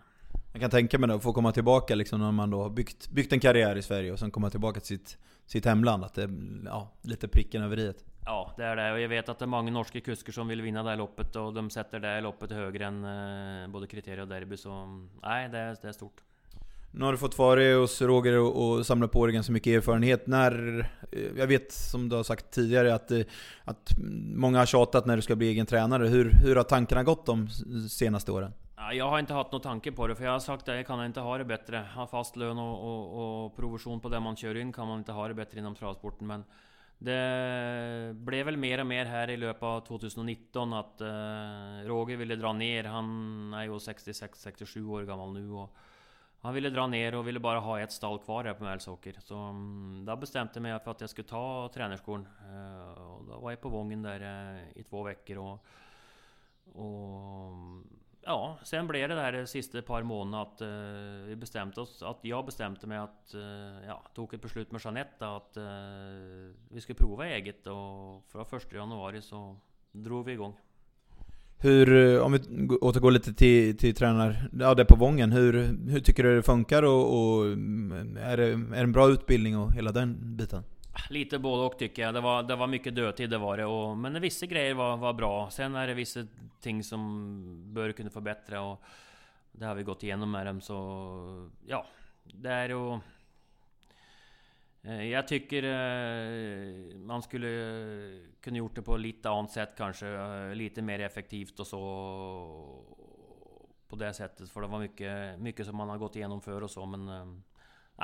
Jag 0.52 0.60
kan 0.60 0.70
tänka 0.70 0.98
mig 0.98 1.10
att 1.10 1.22
få 1.22 1.32
komma 1.32 1.52
tillbaka 1.52 1.94
liksom 1.94 2.20
när 2.20 2.32
man 2.32 2.50
då 2.50 2.62
har 2.62 2.70
byggt, 2.70 3.10
byggt 3.10 3.32
en 3.32 3.40
karriär 3.40 3.76
i 3.76 3.82
Sverige 3.82 4.12
och 4.12 4.18
sen 4.18 4.30
komma 4.30 4.50
tillbaka 4.50 4.80
till 4.80 4.88
sitt, 4.88 5.18
sitt 5.46 5.64
hemland. 5.64 6.04
Att 6.04 6.14
det 6.14 6.30
ja, 6.64 6.88
lite 7.02 7.28
pricken 7.28 7.62
över 7.62 7.78
i. 7.78 7.94
Ja, 8.24 8.54
det 8.56 8.64
är 8.64 8.76
det. 8.76 8.92
Och 8.92 9.00
jag 9.00 9.08
vet 9.08 9.28
att 9.28 9.38
det 9.38 9.44
är 9.44 9.46
många 9.46 9.70
norska 9.70 10.00
kuskar 10.00 10.32
som 10.32 10.48
vill 10.48 10.62
vinna 10.62 10.82
det 10.82 10.90
här 10.90 10.96
loppet 10.96 11.36
och 11.36 11.52
de 11.54 11.70
sätter 11.70 12.00
det 12.00 12.08
här 12.08 12.20
loppet 12.20 12.50
högre 12.50 12.84
än 12.84 13.04
eh, 13.04 13.68
både 13.68 13.86
kriterier 13.86 14.20
och 14.20 14.28
derby. 14.28 14.56
Så 14.56 14.86
nej, 15.22 15.48
det 15.48 15.58
är, 15.58 15.76
det 15.82 15.88
är 15.88 15.92
stort. 15.92 16.20
Nu 16.90 17.04
har 17.04 17.12
du 17.12 17.18
fått 17.18 17.38
vara 17.38 17.74
hos 17.74 18.02
Roger 18.02 18.38
och, 18.38 18.70
och 18.70 18.86
samla 18.86 19.08
på 19.08 19.26
dig 19.26 19.34
ganska 19.34 19.52
mycket 19.52 19.76
erfarenhet. 19.76 20.26
När, 20.26 20.80
eh, 21.12 21.20
jag 21.36 21.46
vet 21.46 21.72
som 21.72 22.08
du 22.08 22.16
har 22.16 22.22
sagt 22.22 22.50
tidigare 22.50 22.94
att, 22.94 23.10
eh, 23.10 23.20
att 23.64 23.92
många 24.34 24.58
har 24.58 24.66
tjatat 24.66 25.06
när 25.06 25.16
du 25.16 25.22
ska 25.22 25.36
bli 25.36 25.48
egen 25.48 25.66
tränare. 25.66 26.06
Hur, 26.08 26.30
hur 26.30 26.56
har 26.56 26.64
tankarna 26.64 27.02
gått 27.02 27.26
de 27.26 27.48
senaste 27.88 28.32
åren? 28.32 28.52
Jag 28.92 29.10
har 29.10 29.18
inte 29.18 29.34
haft 29.34 29.52
någon 29.52 29.60
tanke 29.60 29.92
på 29.92 30.06
det, 30.06 30.14
för 30.14 30.24
jag 30.24 30.32
har 30.32 30.40
sagt 30.40 30.68
att 30.68 30.76
jag 30.76 30.86
kan 30.86 31.06
inte 31.06 31.20
ha 31.20 31.38
det 31.38 31.44
bättre. 31.44 31.86
Ha 31.94 32.06
fast 32.06 32.36
lön 32.36 32.58
och, 32.58 32.84
och, 32.84 33.44
och 33.44 33.56
provision 33.56 34.00
på 34.00 34.08
det 34.08 34.20
man 34.20 34.36
kör 34.36 34.56
in 34.56 34.72
kan 34.72 34.88
man 34.88 34.98
inte 34.98 35.12
ha 35.12 35.28
det 35.28 35.34
bättre 35.34 35.58
inom 35.58 35.74
travsporten. 35.74 36.26
Men 36.26 36.44
det 36.98 38.12
blev 38.14 38.46
väl 38.46 38.56
mer 38.56 38.80
och 38.80 38.86
mer 38.86 39.04
här 39.04 39.30
i 39.30 39.36
löpet 39.36 39.62
av 39.62 39.80
2019 39.80 40.72
att 40.72 41.00
eh, 41.00 41.06
Roger 41.84 42.16
ville 42.16 42.36
dra 42.36 42.52
ner. 42.52 42.84
Han 42.84 43.54
är 43.54 43.62
ju 43.62 43.70
66-67 43.70 44.90
år 44.90 45.02
gammal 45.02 45.32
nu 45.32 45.50
och 45.50 45.74
han 46.40 46.54
ville 46.54 46.70
dra 46.70 46.86
ner 46.86 47.14
och 47.14 47.28
ville 47.28 47.40
bara 47.40 47.58
ha 47.58 47.80
ett 47.80 47.92
stall 47.92 48.18
kvar 48.18 48.44
här 48.44 48.54
på 48.54 48.64
Mälsåker. 48.64 49.16
Så 49.18 49.36
mm, 49.36 49.98
um, 49.98 50.04
då 50.04 50.16
bestämde 50.16 50.52
jag 50.54 50.62
mig 50.62 50.80
för 50.80 50.90
att 50.90 51.00
jag 51.00 51.10
skulle 51.10 51.28
ta 51.28 51.70
tränarskolan. 51.74 52.28
Uh, 52.50 52.56
eh, 52.56 53.02
och 53.02 53.24
då 53.24 53.38
var 53.38 53.50
jag 53.50 53.60
på 53.60 53.68
Vången 53.68 54.02
där 54.02 54.20
uh, 54.20 54.78
i 54.78 54.82
två 54.82 55.02
veckor 55.02 55.38
och, 55.38 55.64
och 56.72 57.46
mm, 57.46 58.01
Ja, 58.24 58.58
sen 58.64 58.86
blev 58.86 59.08
det 59.08 59.14
där 59.14 59.32
de 59.32 59.46
sista 59.46 59.82
par 59.82 60.02
månaderna 60.02 60.42
att 60.42 60.62
uh, 60.62 61.28
vi 61.28 61.36
bestämde 61.36 61.80
oss, 61.80 62.02
att 62.02 62.18
jag 62.22 62.46
bestämde 62.46 62.86
mig 62.86 62.98
att, 62.98 63.34
uh, 63.34 63.86
ja, 63.86 64.02
tog 64.14 64.34
ett 64.34 64.42
beslut 64.42 64.72
med 64.72 64.80
Jeanette 64.84 65.28
att 65.28 65.56
uh, 65.56 66.54
vi 66.68 66.80
skulle 66.80 66.96
prova 66.96 67.26
eget 67.26 67.66
och 67.66 68.24
från 68.28 68.46
första 68.46 68.76
januari 68.76 69.22
så 69.22 69.56
drog 69.92 70.24
vi 70.24 70.32
igång. 70.32 70.54
Hur, 71.58 72.20
om 72.20 72.32
vi 72.32 72.68
återgår 72.80 73.10
lite 73.10 73.34
till, 73.34 73.76
till 73.76 73.94
tränar, 73.94 74.48
ja 74.60 74.74
det 74.74 74.84
på 74.84 74.96
Vången. 74.96 75.32
Hur, 75.32 75.52
hur 75.90 76.00
tycker 76.00 76.22
du 76.22 76.36
det 76.36 76.42
funkar 76.42 76.82
och, 76.82 77.04
och 77.18 77.46
mm, 77.46 78.16
är, 78.16 78.36
det, 78.36 78.44
är 78.44 78.56
det 78.70 78.80
en 78.80 78.92
bra 78.92 79.08
utbildning 79.08 79.58
och 79.58 79.72
hela 79.72 79.92
den 79.92 80.36
biten? 80.36 80.62
Lite 81.10 81.38
både 81.38 81.62
och 81.62 81.78
tycker 81.78 82.02
jag. 82.02 82.14
Det 82.14 82.20
var, 82.20 82.42
det 82.42 82.56
var 82.56 82.66
mycket 82.66 82.94
dödtid, 82.94 83.30
det 83.30 83.38
var 83.38 83.56
det. 83.56 83.64
Och, 83.64 83.96
men 83.96 84.20
vissa 84.20 84.46
grejer 84.46 84.74
var, 84.74 84.96
var 84.96 85.12
bra. 85.12 85.50
Sen 85.50 85.74
är 85.74 85.86
det 85.86 85.94
vissa 85.94 86.26
ting 86.60 86.84
som 86.84 87.74
bör 87.74 87.92
kunna 87.92 88.10
förbättra 88.10 88.62
och 88.62 88.82
det 89.52 89.64
har 89.66 89.74
vi 89.74 89.82
gått 89.82 90.02
igenom 90.02 90.30
med 90.30 90.46
dem 90.46 90.60
så... 90.60 91.50
Ja, 91.66 91.86
det 92.24 92.48
är 92.50 92.68
ju... 92.68 92.98
eh, 94.82 95.02
Jag 95.04 95.28
tycker 95.28 95.62
eh, 95.62 96.96
man 96.96 97.22
skulle 97.22 97.48
kunna 98.40 98.56
gjort 98.56 98.74
det 98.74 98.82
på 98.82 98.96
lite 98.96 99.30
annat 99.30 99.50
sätt 99.50 99.74
kanske. 99.76 100.06
Eh, 100.08 100.54
lite 100.54 100.82
mer 100.82 101.00
effektivt 101.00 101.60
och 101.60 101.66
så. 101.66 102.84
På 103.88 103.96
det 103.96 104.14
sättet. 104.14 104.50
För 104.50 104.60
det 104.60 104.66
var 104.66 104.78
mycket, 104.78 105.40
mycket 105.40 105.66
som 105.66 105.76
man 105.76 105.88
har 105.88 105.98
gått 105.98 106.16
igenom 106.16 106.40
för 106.40 106.62
och 106.62 106.70
så 106.70 106.86
men... 106.86 107.08
Eh, 107.08 107.26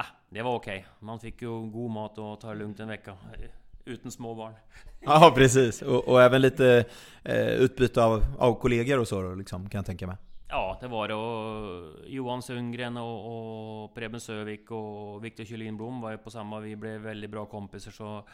Ah, 0.00 0.06
det 0.28 0.42
var 0.42 0.54
okej. 0.54 0.86
Man 1.00 1.20
fick 1.20 1.42
ju 1.42 1.48
god 1.70 1.90
mat 1.90 2.18
och 2.18 2.40
ta 2.40 2.48
det 2.48 2.54
lugnt 2.58 2.80
en 2.80 2.88
vecka. 2.88 3.10
eh, 3.10 3.50
Utan 3.84 4.10
småbarn. 4.10 4.54
Ja 5.00 5.32
precis, 5.36 5.82
och, 5.82 6.08
och 6.08 6.22
även 6.22 6.40
lite 6.42 6.84
eh, 7.24 7.48
utbyte 7.48 8.04
av, 8.04 8.24
av 8.38 8.54
kollegor 8.54 8.98
och 8.98 9.08
så 9.08 9.22
då, 9.22 9.34
liksom, 9.34 9.68
kan 9.68 9.78
jag 9.78 9.86
tänka 9.86 10.06
mig. 10.06 10.16
Ja, 10.48 10.78
det 10.80 10.88
var 10.88 11.08
det. 11.08 11.14
Och 11.14 11.94
Johan 12.06 12.42
Sundgren 12.42 12.96
och, 12.96 13.84
och 13.84 13.94
Preben 13.94 14.20
Sövik 14.20 14.70
och 14.70 15.24
Viktor 15.24 15.44
Kyllinblom 15.44 16.00
var 16.00 16.10
ju 16.10 16.18
på 16.18 16.30
samma. 16.30 16.60
Vi 16.60 16.76
blev 16.76 17.00
väldigt 17.00 17.30
bra 17.30 17.46
kompisar. 17.46 17.90
Så 17.90 18.24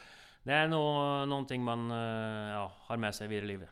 det 0.42 0.52
är 0.52 0.68
nog 0.68 1.28
någonting 1.28 1.62
man 1.62 1.90
eh, 1.90 2.52
ja, 2.52 2.72
har 2.80 2.96
med 2.96 3.14
sig 3.14 3.28
vidare 3.28 3.44
i 3.44 3.48
livet. 3.48 3.68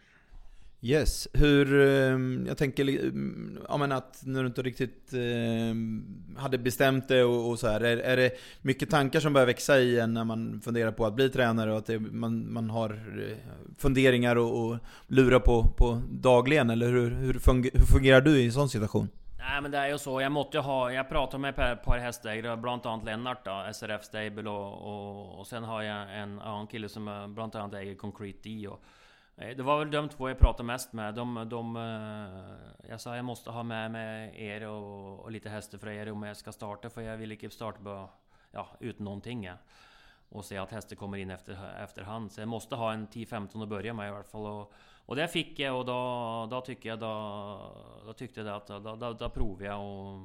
Yes, 0.85 1.29
hur... 1.33 1.81
Ehm, 1.81 2.45
jag 2.49 2.59
tänker 2.59 2.89
mm, 2.89 3.59
ja, 3.69 3.77
men 3.77 3.93
att 3.93 4.23
när 4.25 4.41
du 4.41 4.47
inte 4.47 4.63
riktigt 4.63 5.13
ehm, 5.13 6.05
hade 6.37 6.59
bestämt 6.59 7.09
det 7.09 7.25
och, 7.25 7.51
och 7.51 7.59
så 7.59 7.69
här. 7.69 7.81
Är, 7.81 7.97
är 7.97 8.17
det 8.17 8.31
mycket 8.63 8.91
tankar 8.91 9.21
som 9.21 9.33
börjar 9.33 9.47
växa 9.47 9.79
i 9.79 9.99
en 9.99 10.15
när 10.15 10.25
man 10.25 10.61
funderar 10.61 10.93
på 10.93 11.07
att 11.07 11.15
bli 11.15 11.29
tränare 11.29 11.73
och 11.73 11.79
att 11.79 11.87
det, 11.87 11.99
man, 11.99 12.53
man 12.53 12.71
har 12.71 12.91
eh, 12.91 13.37
funderingar 13.79 14.37
och, 14.37 14.67
och 14.67 14.77
lurar 15.07 15.41
på, 15.41 15.65
på 15.77 16.03
dagligen? 16.11 16.71
Eller 16.71 16.87
hur, 16.87 17.11
hur, 17.11 17.35
funger, 17.35 17.71
hur 17.75 17.87
fungerar 17.87 18.21
du 18.21 18.41
i 18.41 18.47
en 18.47 18.53
sån 18.53 18.69
situation? 18.69 19.09
Nej 19.39 19.63
men 19.63 19.71
det 19.71 19.79
är 19.79 19.89
ju 19.89 19.99
så, 19.99 20.21
jag 20.21 20.33
måste 20.33 20.57
ju 20.57 20.63
ha... 20.63 20.93
Jag 20.93 21.09
pratar 21.09 21.39
med 21.39 21.59
ett 21.59 21.85
par 21.85 21.99
hästägare, 21.99 22.57
bland 22.57 22.87
annat 22.87 23.05
Lennart 23.05 23.45
då, 23.45 23.69
SRF 23.73 24.05
Stable 24.05 24.51
och, 24.51 24.73
och, 24.83 25.39
och 25.39 25.47
sen 25.47 25.65
har 25.65 25.83
jag 25.83 26.19
en 26.19 26.41
annan 26.41 26.67
kille 26.67 26.89
som 26.89 27.33
bland 27.35 27.57
annat 27.57 27.75
äger 27.75 27.95
Concrete 27.95 28.49
D 28.49 28.69
och, 28.69 28.83
det 29.35 29.63
var 29.63 29.79
väl 29.79 29.91
de 29.91 30.09
två 30.09 30.29
jag 30.29 30.39
pratade 30.39 30.67
mest 30.67 30.93
med. 30.93 31.15
De, 31.15 31.49
de, 31.49 31.77
eh, 31.77 32.91
jag 32.91 33.01
sa 33.01 33.17
jag 33.17 33.25
måste 33.25 33.51
ha 33.51 33.63
med 33.63 33.91
mig 33.91 34.45
er 34.47 34.69
och, 34.69 35.21
och 35.21 35.31
lite 35.31 35.49
hästar 35.49 35.79
för 35.79 35.89
er 35.89 36.13
om 36.13 36.23
jag 36.23 36.37
ska 36.37 36.53
starta, 36.53 36.91
för 36.91 37.01
jag 37.01 37.17
vill 37.17 37.33
inte 37.33 37.51
starta 37.51 38.09
ja, 38.51 38.69
utan 38.81 39.05
någonting. 39.05 39.45
Ja. 39.45 39.55
Och 40.29 40.45
se 40.45 40.59
att 40.59 40.71
hästar 40.71 40.97
kommer 40.97 41.19
in 41.19 41.31
efter, 41.31 41.83
efterhand. 41.83 42.33
Så 42.33 42.41
jag 42.41 42.49
måste 42.49 42.77
ha 42.77 42.93
en 42.93 43.09
10-15 43.09 43.63
att 43.63 43.69
börja 43.69 43.95
med 43.95 44.09
i 44.09 44.15
alla 44.15 44.23
fall. 44.23 44.47
Och, 44.47 44.73
och 45.07 45.17
det 45.17 45.29
fick 45.29 45.59
jag 45.59 45.79
och 45.79 45.85
då, 45.85 46.49
då 46.51 46.61
tyckte 46.61 46.89
jag 46.89 46.99
då, 46.99 47.13
då 48.07 48.13
tyckte 48.13 48.41
jag 48.41 48.49
att 48.49 48.67
då, 48.67 48.79
då, 48.79 49.13
då 49.13 49.29
provade 49.29 49.65
jag 49.65 49.81
och 49.81 50.21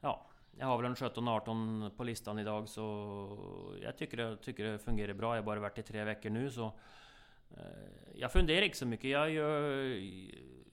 ja, 0.00 0.26
jag 0.58 0.66
har 0.66 0.76
väl 0.76 0.86
en 0.86 0.94
17-18 0.94 1.90
på 1.96 2.04
listan 2.04 2.38
idag 2.38 2.68
så 2.68 3.76
jag 3.82 3.96
tycker 3.96 4.16
det, 4.16 4.36
tycker 4.36 4.64
det 4.64 4.78
fungerar 4.78 5.14
bra. 5.14 5.34
Jag 5.34 5.42
har 5.42 5.46
bara 5.46 5.60
varit 5.60 5.78
i 5.78 5.82
tre 5.82 6.04
veckor 6.04 6.30
nu 6.30 6.50
så 6.50 6.72
Eh, 7.56 7.62
jag 8.14 8.32
funderar 8.32 8.62
inte 8.62 8.78
så 8.78 8.86
mycket. 8.86 9.10
Jag, 9.10 9.30
gör, 9.30 10.00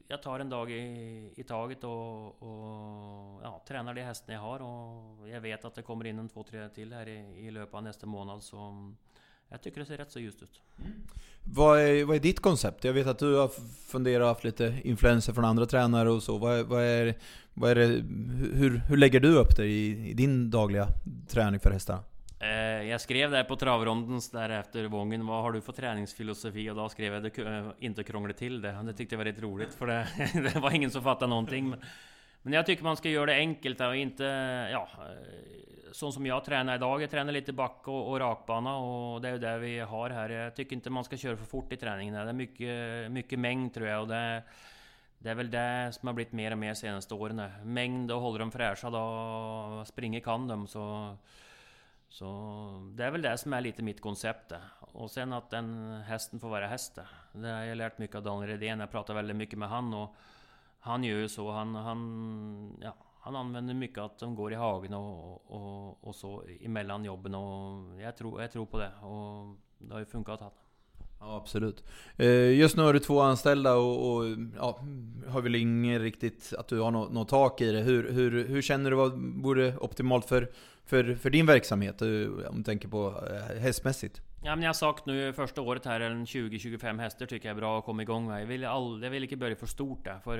jag 0.07 0.21
tar 0.21 0.39
en 0.39 0.49
dag 0.49 0.71
i, 0.71 1.33
i 1.35 1.43
taget 1.43 1.83
och, 1.83 2.25
och 2.27 3.41
ja, 3.43 3.63
tränar 3.67 3.93
de 3.93 4.01
hästarna 4.01 4.33
jag 4.33 4.41
har 4.41 4.59
och 4.59 5.29
jag 5.29 5.41
vet 5.41 5.65
att 5.65 5.75
det 5.75 5.81
kommer 5.81 6.05
in 6.05 6.19
en 6.19 6.29
två, 6.29 6.43
tre 6.43 6.69
till 6.69 6.93
här 6.93 7.07
i, 7.07 7.47
i 7.47 7.51
löpet 7.51 7.73
av 7.73 7.83
nästa 7.83 8.07
månad 8.07 8.43
så 8.43 8.91
jag 9.49 9.61
tycker 9.61 9.79
det 9.79 9.85
ser 9.85 9.97
rätt 9.97 10.11
så 10.11 10.19
ljust 10.19 10.43
ut. 10.43 10.61
Mm. 10.79 10.91
Vad 11.43 11.79
är, 11.79 12.05
vad 12.05 12.15
är 12.15 12.19
ditt 12.19 12.39
koncept? 12.39 12.83
Jag 12.83 12.93
vet 12.93 13.07
att 13.07 13.19
du 13.19 13.35
har 13.35 13.47
funderat 13.87 14.21
och 14.21 14.27
haft 14.27 14.43
lite 14.43 14.79
influenser 14.83 15.33
från 15.33 15.45
andra 15.45 15.65
tränare 15.65 16.09
och 16.09 16.23
så. 16.23 16.37
Vad, 16.37 16.65
vad 16.65 16.83
är, 16.83 17.15
vad 17.53 17.71
är 17.71 17.75
det, 17.75 17.87
hur, 18.53 18.81
hur 18.87 18.97
lägger 18.97 19.19
du 19.19 19.35
upp 19.37 19.55
det 19.57 19.65
i, 19.65 20.09
i 20.09 20.13
din 20.13 20.49
dagliga 20.49 20.87
träning 21.27 21.59
för 21.59 21.71
hästarna? 21.71 22.03
Eh, 22.39 22.83
jag 22.83 23.01
skrev 23.01 23.31
där 23.31 23.43
på 23.43 23.55
travrondens 23.55 24.31
där 24.31 24.49
efter 24.49 24.85
Vången, 24.85 25.27
vad 25.27 25.41
har 25.43 25.51
du 25.51 25.61
för 25.61 25.73
träningsfilosofi? 25.73 26.69
Och 26.69 26.75
då 26.75 26.89
skrev 26.89 27.13
jag, 27.13 27.23
det, 27.23 27.37
eh, 27.37 27.71
inte 27.79 28.03
krångla 28.03 28.33
till 28.33 28.61
det. 28.61 28.71
Det 28.71 28.93
tyckte 28.93 29.15
jag 29.15 29.17
var 29.17 29.25
rätt 29.25 29.39
roligt, 29.39 29.73
för 29.73 29.87
det, 29.87 30.07
det 30.53 30.59
var 30.59 30.71
ingen 30.71 30.91
som 30.91 31.03
fattade 31.03 31.29
någonting. 31.29 31.75
Men, 32.41 32.53
jag 32.53 32.65
tycker 32.65 32.83
man 32.83 32.97
ska 32.97 33.09
göra 33.09 33.25
det 33.25 33.35
enkelt 33.35 33.81
och 33.81 33.95
inte, 33.95 34.23
ja, 34.71 34.89
eh, 34.99 35.91
så 35.91 36.11
som 36.11 36.25
jag 36.25 36.45
tränar 36.45 36.75
idag. 36.75 37.01
Jag 37.01 37.09
tränar 37.09 37.33
lite 37.33 37.53
back 37.53 37.87
och, 37.87 38.09
och 38.09 38.19
rakbana 38.19 38.77
och 38.77 39.21
det 39.21 39.27
är 39.27 39.31
ju 39.31 39.39
det 39.39 39.57
vi 39.57 39.79
har 39.79 40.09
här. 40.09 40.29
Jag 40.29 40.55
tycker 40.55 40.75
inte 40.75 40.89
man 40.89 41.03
ska 41.03 41.17
köra 41.17 41.37
för 41.37 41.45
fort 41.45 41.73
i 41.73 41.77
träningen. 41.77 42.13
Det 42.13 42.19
är 42.19 42.33
mycket, 42.33 43.11
mycket 43.11 43.39
mängd 43.39 43.73
tror 43.73 43.87
jag 43.87 44.01
och 44.01 44.07
det 44.07 44.43
det 45.21 45.29
är 45.29 45.35
väl 45.35 45.51
det 45.51 45.91
som 45.93 46.07
har 46.07 46.13
blivit 46.13 46.33
mer 46.33 46.51
och 46.51 46.57
mer 46.57 46.73
senaste 46.73 47.13
åren. 47.13 47.41
Mängd 47.63 48.11
och 48.11 48.21
håller 48.21 48.39
dem 48.39 48.51
fräscha, 48.51 48.89
då 48.89 49.83
springer 49.85 50.19
kan 50.19 50.47
de. 50.47 50.67
Så 50.67 51.15
så 52.09 52.25
det 52.95 53.03
är 53.05 53.11
väl 53.11 53.21
det 53.21 53.37
som 53.37 53.53
är 53.53 53.61
lite 53.61 53.83
mitt 53.83 54.01
koncept. 54.01 54.49
det. 54.49 54.61
Och 54.79 55.11
sen 55.11 55.33
att 55.33 55.49
den 55.49 55.91
hästen 56.01 56.39
får 56.39 56.49
vara 56.49 56.67
häst. 56.67 56.95
det. 56.95 57.07
Det 57.39 57.47
har 57.47 57.63
jag 57.63 57.77
lärt 57.77 57.97
mycket 57.97 58.15
av 58.15 58.23
Daniel 58.23 58.49
Redén. 58.49 58.79
Jag 58.79 58.91
pratar 58.91 59.13
väldigt 59.13 59.35
mycket 59.35 59.59
med 59.59 59.69
han 59.69 59.93
och 59.93 60.15
han 60.79 61.03
gör 61.03 61.17
ju 61.17 61.29
så. 61.29 61.51
Han, 61.51 61.75
han, 61.75 62.77
ja, 62.81 62.95
han 63.19 63.35
använder 63.35 63.73
mycket 63.73 63.97
att 63.97 64.19
de 64.19 64.35
går 64.35 64.53
i 64.53 64.55
hagen 64.55 64.93
och, 64.93 65.51
och, 65.51 66.03
och 66.03 66.15
så 66.15 66.43
emellan 66.61 67.05
jobben 67.05 67.35
och 67.35 68.01
jag 68.01 68.17
tror, 68.17 68.41
jag 68.41 68.51
tror 68.51 68.65
på 68.65 68.77
det. 68.77 68.91
Och 69.01 69.55
det 69.77 69.93
har 69.93 69.99
ju 69.99 70.05
funkat 70.05 70.39
han. 70.39 70.51
Ja, 71.19 71.35
absolut. 71.35 71.83
Eh, 72.17 72.51
just 72.59 72.77
nu 72.77 72.83
har 72.83 72.93
du 72.93 72.99
två 72.99 73.21
anställda 73.21 73.75
och, 73.75 74.15
och 74.15 74.25
ja, 74.57 74.79
har 75.27 75.41
väl 75.41 75.55
ingen 75.55 76.01
riktigt 76.01 76.53
att 76.57 76.67
du 76.67 76.79
har 76.79 76.91
något, 76.91 77.11
något 77.11 77.29
tak 77.29 77.61
i 77.61 77.71
det. 77.71 77.79
Hur, 77.79 78.11
hur, 78.11 78.47
hur 78.47 78.61
känner 78.61 78.89
du 78.89 78.95
vad 78.95 79.11
vore 79.43 79.77
optimalt 79.77 80.25
för, 80.25 80.51
för, 80.85 81.15
för 81.15 81.29
din 81.29 81.45
verksamhet? 81.45 82.01
Eh, 82.01 82.07
om 82.49 82.57
du 82.57 82.63
tänker 82.63 82.87
på 82.87 83.23
eh, 83.31 83.61
hästmässigt. 83.61 84.21
Ja, 84.43 84.55
men 84.55 84.63
jag 84.63 84.69
har 84.69 84.73
sagt 84.73 85.05
nu 85.05 85.33
första 85.33 85.61
året 85.61 85.85
här, 85.85 86.01
20-25 86.01 86.99
hästar 86.99 87.25
tycker 87.25 87.49
jag 87.49 87.55
är 87.55 87.59
bra 87.59 87.79
att 87.79 87.85
komma 87.85 88.01
igång 88.01 88.27
med. 88.27 88.41
Jag 88.41 88.47
vill, 88.47 88.65
all, 88.65 89.03
jag 89.03 89.09
vill 89.09 89.23
inte 89.23 89.35
börja 89.35 89.55
för 89.55 89.65
stort 89.65 90.05
där, 90.05 90.19
för 90.19 90.37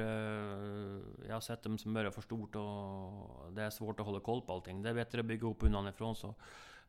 jag 1.28 1.34
har 1.34 1.42
sett 1.42 1.64
dem 1.64 1.78
som 1.78 1.94
börjar 1.94 2.12
för 2.12 2.22
stort 2.22 2.56
och 2.56 3.54
det 3.54 3.62
är 3.62 3.70
svårt 3.70 4.00
att 4.00 4.06
hålla 4.06 4.20
koll 4.20 4.42
på 4.42 4.54
allting. 4.54 4.82
Det 4.82 4.90
är 4.90 4.94
bättre 4.94 5.20
att 5.20 5.26
bygga 5.26 5.48
upp 5.48 5.64
undanifrån 5.64 6.16
så. 6.16 6.36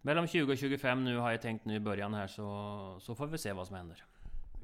Mellan 0.03 0.27
20 0.27 0.53
och 0.53 0.59
25 0.59 1.05
nu 1.05 1.17
har 1.17 1.31
jag 1.31 1.43
tänkt 1.43 1.65
nu 1.65 1.75
i 1.75 1.81
början 1.81 2.15
här 2.15 2.27
så, 2.27 2.97
så 3.01 3.15
får 3.15 3.27
vi 3.27 3.39
se 3.39 3.53
vad 3.53 3.67
som 3.67 3.77
händer. 3.77 4.05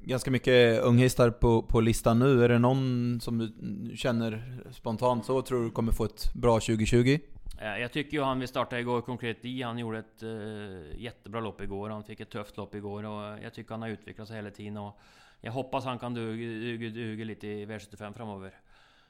Ganska 0.03 0.31
mycket 0.31 0.81
unghästar 0.83 1.29
på, 1.29 1.61
på 1.61 1.81
listan 1.81 2.19
nu. 2.19 2.43
Är 2.43 2.49
det 2.49 2.59
någon 2.59 3.19
som 3.21 3.37
du 3.37 3.51
känner 3.97 4.61
spontant 4.71 5.25
så 5.25 5.41
tror 5.41 5.63
du 5.63 5.71
kommer 5.71 5.91
få 5.91 6.05
ett 6.05 6.33
bra 6.33 6.53
2020? 6.59 7.19
Eh, 7.61 7.77
Jag 7.77 7.91
tycker 7.91 8.17
ju 8.17 8.23
han 8.23 8.39
vi 8.39 8.47
startade 8.47 8.81
igår, 8.81 9.01
Konkret 9.01 9.45
I, 9.45 9.61
han 9.61 9.77
gjorde 9.77 9.99
ett 9.99 10.23
eh, 10.23 11.01
jättebra 11.01 11.39
lopp 11.41 11.61
igår. 11.61 11.89
Han 11.89 12.03
fick 12.03 12.19
ett 12.19 12.29
tufft 12.29 12.57
lopp 12.57 12.75
igår 12.75 13.03
och 13.03 13.43
jag 13.43 13.53
tycker 13.53 13.71
han 13.71 13.81
har 13.81 13.89
utvecklat 13.89 14.27
sig 14.27 14.35
hela 14.35 14.51
tiden. 14.51 14.77
Och 14.77 14.99
jag 15.41 15.51
hoppas 15.51 15.85
han 15.85 15.99
kan 15.99 16.13
duga, 16.13 16.47
duga, 16.47 16.89
duga 16.89 17.25
lite 17.25 17.47
i 17.47 17.65
V75 17.65 18.13
framöver. 18.13 18.53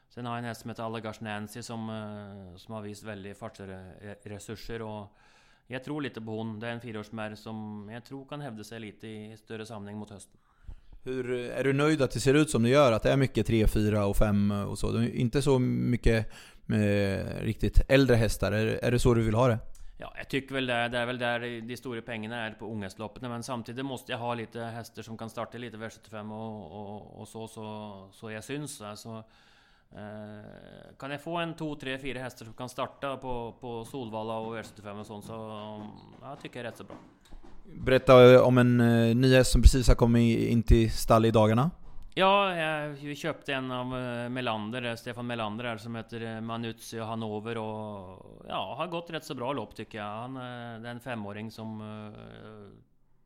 Sen 0.09 0.25
har 0.25 0.33
jag 0.33 0.39
en 0.39 0.45
häst 0.45 0.61
som 0.61 0.69
heter 0.69 0.83
Allagars 0.83 1.21
Nancy 1.21 1.61
som, 1.63 1.89
eh, 1.89 2.57
som 2.57 2.73
har 2.73 2.81
visat 2.81 3.09
väldigt 3.09 3.37
fartresurser 3.39 4.81
och 4.81 5.17
jag 5.67 5.83
tror 5.83 6.01
lite 6.01 6.21
på 6.21 6.31
hon. 6.31 6.59
Det 6.59 6.67
är 6.67 6.71
en 6.71 6.81
fyraårsmärr 6.81 7.35
som 7.35 7.89
jag 7.93 8.05
tror 8.05 8.25
kan 8.25 8.41
hävda 8.41 8.63
sig 8.63 8.79
lite 8.79 9.07
i 9.07 9.37
större 9.37 9.65
samling 9.65 9.97
mot 9.97 10.09
hösten. 10.09 10.37
Hur, 11.03 11.31
är 11.31 11.63
du 11.63 11.73
nöjd 11.73 12.01
att 12.01 12.11
det 12.11 12.19
ser 12.19 12.33
ut 12.33 12.49
som 12.49 12.63
det 12.63 12.69
gör? 12.69 12.91
Att 12.91 13.03
det 13.03 13.11
är 13.11 13.17
mycket 13.17 13.47
3, 13.47 13.67
4 13.67 14.05
och 14.05 14.17
5 14.17 14.51
och 14.51 14.79
så? 14.79 15.01
Inte 15.01 15.41
så 15.41 15.59
mycket 15.59 16.27
riktigt 17.39 17.81
äldre 17.89 18.15
hästar? 18.15 18.51
Är, 18.51 18.65
är 18.65 18.91
det 18.91 18.99
så 18.99 19.13
du 19.13 19.21
vill 19.21 19.35
ha 19.35 19.47
det? 19.47 19.59
Ja, 19.97 20.13
jag 20.17 20.29
tycker 20.29 20.55
väl 20.55 20.65
det. 20.65 20.87
Det 20.87 20.97
är 20.97 21.05
väl 21.05 21.17
där 21.17 21.61
de 21.61 21.77
stora 21.77 22.01
pengarna 22.01 22.35
är 22.35 22.51
på 22.51 22.71
unghästloppet. 22.71 23.21
Men 23.21 23.43
samtidigt 23.43 23.85
måste 23.85 24.11
jag 24.11 24.19
ha 24.19 24.33
lite 24.33 24.59
hästar 24.59 25.01
som 25.01 25.17
kan 25.17 25.29
starta 25.29 25.57
lite 25.57 25.77
V75 25.77 26.31
och, 26.31 26.71
och, 26.71 27.21
och 27.21 27.27
så, 27.27 27.47
så, 27.47 28.09
så 28.11 28.31
jag 28.31 28.43
syns. 28.43 28.81
Alltså, 28.81 29.23
kan 30.99 31.11
jag 31.11 31.21
få 31.21 31.37
en, 31.37 31.53
två, 31.55 31.75
tre, 31.75 31.97
fyra 31.97 32.19
hästar 32.19 32.45
som 32.45 32.53
kan 32.53 32.69
starta 32.69 33.17
på, 33.17 33.55
på 33.59 33.85
Solvalla 33.85 34.37
och 34.37 34.55
V75 34.55 34.99
och 34.99 35.05
sånt 35.05 35.25
så 35.25 35.33
ja, 36.21 36.29
jag 36.29 36.39
tycker 36.41 36.59
jag 36.59 36.65
är 36.65 36.69
rätt 36.71 36.77
så 36.77 36.83
bra. 36.83 36.95
Berätta 37.65 38.43
om 38.43 38.57
en 38.57 38.79
eh, 38.79 39.15
ny 39.15 39.35
häst 39.35 39.51
som 39.51 39.61
precis 39.61 39.87
har 39.87 39.95
kommit 39.95 40.49
in 40.49 40.63
till 40.63 40.91
stall 40.91 41.25
i 41.25 41.31
dagarna. 41.31 41.71
Ja, 42.13 42.53
vi 43.01 43.15
köpte 43.15 43.53
en 43.53 43.71
av 43.71 43.97
eh, 43.97 44.29
Melander, 44.29 44.85
eh, 44.85 44.95
Stefan 44.95 45.27
Melander 45.27 45.65
här, 45.65 45.77
som 45.77 45.95
heter 45.95 46.35
eh, 46.35 46.41
Manuzzi 46.41 46.99
och 46.99 47.05
ja, 48.47 48.75
har 48.77 48.87
gått 48.87 49.09
rätt 49.09 49.23
så 49.23 49.35
bra 49.35 49.53
lopp 49.53 49.75
tycker 49.75 49.97
jag. 49.97 50.05
Han 50.05 50.37
eh, 50.37 50.43
är 50.43 50.85
en 50.85 50.99
femåring 50.99 51.51
som 51.51 51.81
eh, 51.81 52.81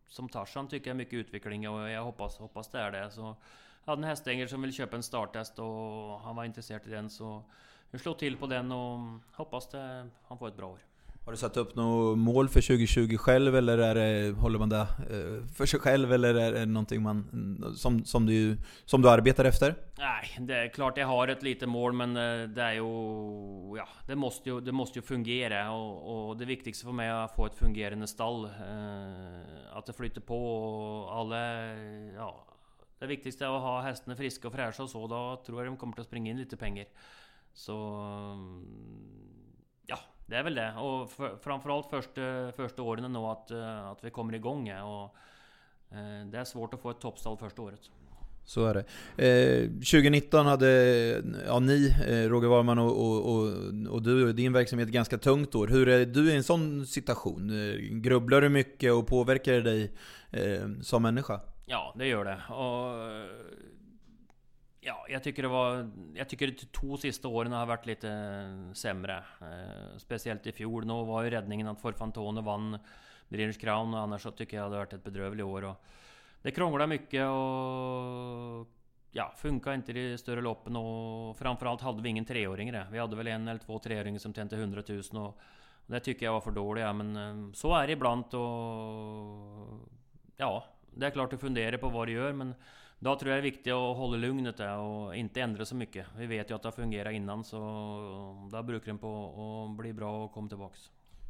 som 0.08 0.30
Tarzan 0.30 0.68
tycker 0.68 0.90
jag 0.90 0.98
mycket 0.98 1.14
utveckling 1.14 1.70
och 1.70 1.90
jag 1.90 2.04
hoppas, 2.04 2.38
hoppas 2.38 2.70
det 2.70 2.80
är 2.80 2.92
det. 2.92 3.12
Så 3.12 3.36
hade 3.86 4.00
en 4.00 4.04
hästägare 4.04 4.48
som 4.48 4.62
ville 4.62 4.74
köpa 4.74 4.96
en 4.96 5.04
starthäst 5.04 5.60
och 5.60 6.20
han 6.20 6.36
var 6.36 6.46
intresserad 6.46 6.88
i 6.88 6.90
den 6.90 7.10
så 7.10 7.44
vi 7.92 8.00
slår 8.00 8.14
till 8.14 8.38
på 8.38 8.48
den 8.48 8.72
och 8.72 9.00
hoppas 9.32 9.70
det, 9.70 10.10
han 10.28 10.38
får 10.38 10.48
ett 10.48 10.58
bra 10.58 10.68
år. 10.68 10.80
Har 11.26 11.32
du 11.32 11.38
satt 11.38 11.58
upp 11.58 11.76
något 11.76 12.18
mål 12.18 12.50
för 12.50 12.62
2020 12.62 13.18
själv 13.18 13.56
eller 13.56 13.78
är 13.78 13.96
det, 13.96 14.32
håller 14.32 14.60
man 14.60 14.70
det 14.70 14.80
eh, 14.80 15.48
för 15.56 15.66
sig 15.66 15.80
själv 15.80 16.14
eller 16.14 16.36
är 16.36 16.52
det 16.52 16.66
någonting 16.66 17.02
man, 17.02 17.74
som, 17.78 18.06
som, 18.06 18.26
du, 18.26 18.58
som 18.86 19.02
du 19.02 19.10
arbetar 19.10 19.46
efter? 19.46 19.76
Nej, 19.98 20.38
det 20.40 20.56
är 20.56 20.68
klart 20.68 20.98
jag 20.98 21.08
har 21.08 21.28
ett 21.28 21.44
litet 21.44 21.70
mål 21.70 21.94
men 21.94 22.18
eh, 22.18 22.50
det 22.50 22.62
är 22.62 22.74
ju... 22.74 22.84
Ja, 23.78 23.88
det 24.08 24.16
måste 24.16 24.50
ju, 24.50 24.62
det 24.62 24.72
måste 24.72 25.00
ju 25.00 25.04
fungera 25.04 25.72
och, 25.72 26.30
och 26.30 26.38
det 26.38 26.46
viktigaste 26.46 26.86
för 26.86 26.92
mig 26.92 27.08
är 27.08 27.14
att 27.14 27.36
få 27.36 27.46
ett 27.46 27.56
fungerande 27.56 28.08
stall. 28.08 28.46
Eh, 28.46 29.78
att 29.78 29.86
det 29.86 29.94
flyter 29.94 30.22
på 30.22 30.56
och 30.56 31.16
alla... 31.20 31.38
Ja, 32.16 32.51
det 33.02 33.08
viktigaste 33.08 33.46
är 33.46 33.56
att 33.56 33.62
ha 33.62 33.82
hästarna 33.82 34.16
friska 34.16 34.48
och 34.48 34.54
fräscha 34.54 34.84
och 34.84 34.90
så. 34.90 35.08
Då 35.08 35.44
tror 35.46 35.60
jag 35.60 35.68
de 35.68 35.78
kommer 35.78 36.00
att 36.00 36.06
springa 36.06 36.32
in 36.32 36.38
lite 36.38 36.58
pengar. 36.58 36.86
Så... 37.54 37.74
Ja, 39.86 40.00
det 40.26 40.36
är 40.36 40.44
väl 40.44 40.56
det. 40.56 40.74
Och 40.74 41.12
för, 41.12 41.38
framförallt 41.44 41.90
första, 41.90 42.52
första 42.56 42.82
åren 42.82 43.14
nu 43.14 43.20
att, 43.20 43.52
eh, 43.52 43.88
att 43.88 44.04
vi 44.04 44.10
kommer 44.10 44.34
igång. 44.34 44.68
ja, 44.68 45.04
Och, 45.04 45.98
eh, 45.98 46.26
det 46.26 46.38
är 46.38 46.44
svårt 46.44 46.74
att 46.74 46.82
få 46.82 46.90
ett 46.90 47.00
toppstall 47.00 47.38
första 47.38 47.62
året. 47.62 47.82
Så 48.46 48.66
är 48.66 48.74
det. 48.74 48.84
Eh, 49.28 49.70
2019 49.70 50.46
hade 50.46 50.68
ja, 51.48 51.60
ni, 51.60 51.96
eh, 52.08 52.30
Roger 52.30 52.48
Warman 52.48 52.80
och, 52.80 52.92
och, 52.92 53.36
och, 53.36 53.48
och 53.90 54.02
du 54.02 54.28
och 54.28 54.36
din 54.36 54.54
verksamhet 54.54 54.88
ett 54.88 54.94
ganska 54.94 55.18
tungt 55.18 55.56
år. 55.56 55.68
Hur 55.68 55.90
är 55.90 56.06
du 56.06 56.32
i 56.32 56.36
en 56.36 56.44
sån 56.44 56.86
situation? 56.86 57.50
Eh, 57.50 57.76
grubblar 57.76 58.42
du 58.42 58.50
mycket 58.50 58.94
och 58.94 59.08
påverkar 59.08 59.54
det 59.54 59.62
dig 59.62 59.92
eh, 60.32 60.70
som 60.82 61.02
människa? 61.02 61.40
Ja, 61.72 61.94
det 61.96 62.08
gör 62.08 62.26
det. 62.26 62.54
Och, 62.54 63.30
ja, 64.82 65.06
jag 65.10 65.24
tycker 65.24 65.42
det 65.42 65.48
var... 65.48 65.92
Jag 66.16 66.30
tycker 66.30 66.48
de 66.48 66.54
två 66.54 66.98
sista 66.98 67.28
åren 67.28 67.52
har 67.52 67.66
varit 67.66 67.86
lite 67.86 68.10
eh, 68.10 68.74
sämre. 68.74 69.24
Eh, 69.42 69.98
speciellt 69.98 70.48
i 70.48 70.52
fjol. 70.52 70.86
Nu 70.86 70.94
var 71.06 71.24
ju 71.24 71.30
räddningen 71.30 71.68
att 71.68 71.82
Forfantone 71.82 72.42
vann 72.42 72.78
British 73.28 73.62
Crown 73.62 73.94
och 73.94 74.00
annars 74.00 74.22
så 74.22 74.32
tycker 74.32 74.58
jag 74.58 74.64
det 74.64 74.66
hade 74.66 74.78
varit 74.78 74.94
ett 74.94 75.04
bedrövligt 75.04 75.46
år. 75.46 75.64
Och 75.64 75.84
det 76.42 76.52
krånglade 76.52 76.88
mycket 76.88 77.26
och... 77.28 78.68
Ja, 79.12 79.34
funkar 79.38 79.74
inte 79.74 79.92
i 79.92 80.12
de 80.12 80.18
större 80.18 80.42
loppen 80.42 80.76
och 80.76 81.38
framförallt 81.38 81.82
hade 81.82 82.02
vi 82.02 82.10
ingen 82.10 82.26
treåringar. 82.26 82.88
Vi 82.92 83.00
hade 83.00 83.16
väl 83.16 83.28
en 83.28 83.48
eller 83.48 83.60
två 83.60 83.80
treåringar 83.80 84.20
som 84.20 84.34
tjänade 84.34 84.56
100 84.56 84.84
000 84.88 85.28
och 85.28 85.40
det 85.86 86.00
tycker 86.00 86.26
jag 86.26 86.34
var 86.34 86.42
för 86.42 86.52
dåligt. 86.52 86.84
Ja, 86.84 86.94
men 86.94 87.16
eh, 87.16 87.54
så 87.54 87.76
är 87.76 87.88
det 87.88 87.94
ibland 87.94 88.34
och... 88.34 89.90
Ja, 90.38 90.66
det 90.96 91.06
är 91.06 91.10
klart 91.10 91.32
du 91.32 91.38
funderar 91.38 91.78
på 91.78 91.90
vad 91.90 92.08
du 92.08 92.12
gör 92.12 92.34
men 92.34 92.54
då 93.04 93.16
tror 93.16 93.32
jag 93.32 93.38
det 93.38 93.40
är 93.40 93.52
viktigt 93.52 93.74
att 93.74 93.98
hålla 93.98 94.18
lugnet 94.18 94.58
där 94.58 94.78
och 94.78 95.16
inte 95.16 95.42
ändra 95.42 95.66
så 95.66 95.76
mycket. 95.76 96.06
Vi 96.18 96.26
vet 96.26 96.50
ju 96.50 96.56
att 96.56 96.62
det 96.62 96.68
har 96.68 96.72
fungerat 96.72 97.14
innan 97.14 97.44
så 97.44 97.58
då 98.52 98.64
brukar 98.64 98.86
den 98.86 98.98
på 98.98 99.68
att 99.70 99.78
bli 99.78 99.94
bra 99.94 100.24
och 100.24 100.34
komma 100.34 100.50
tillbaks. 100.50 100.80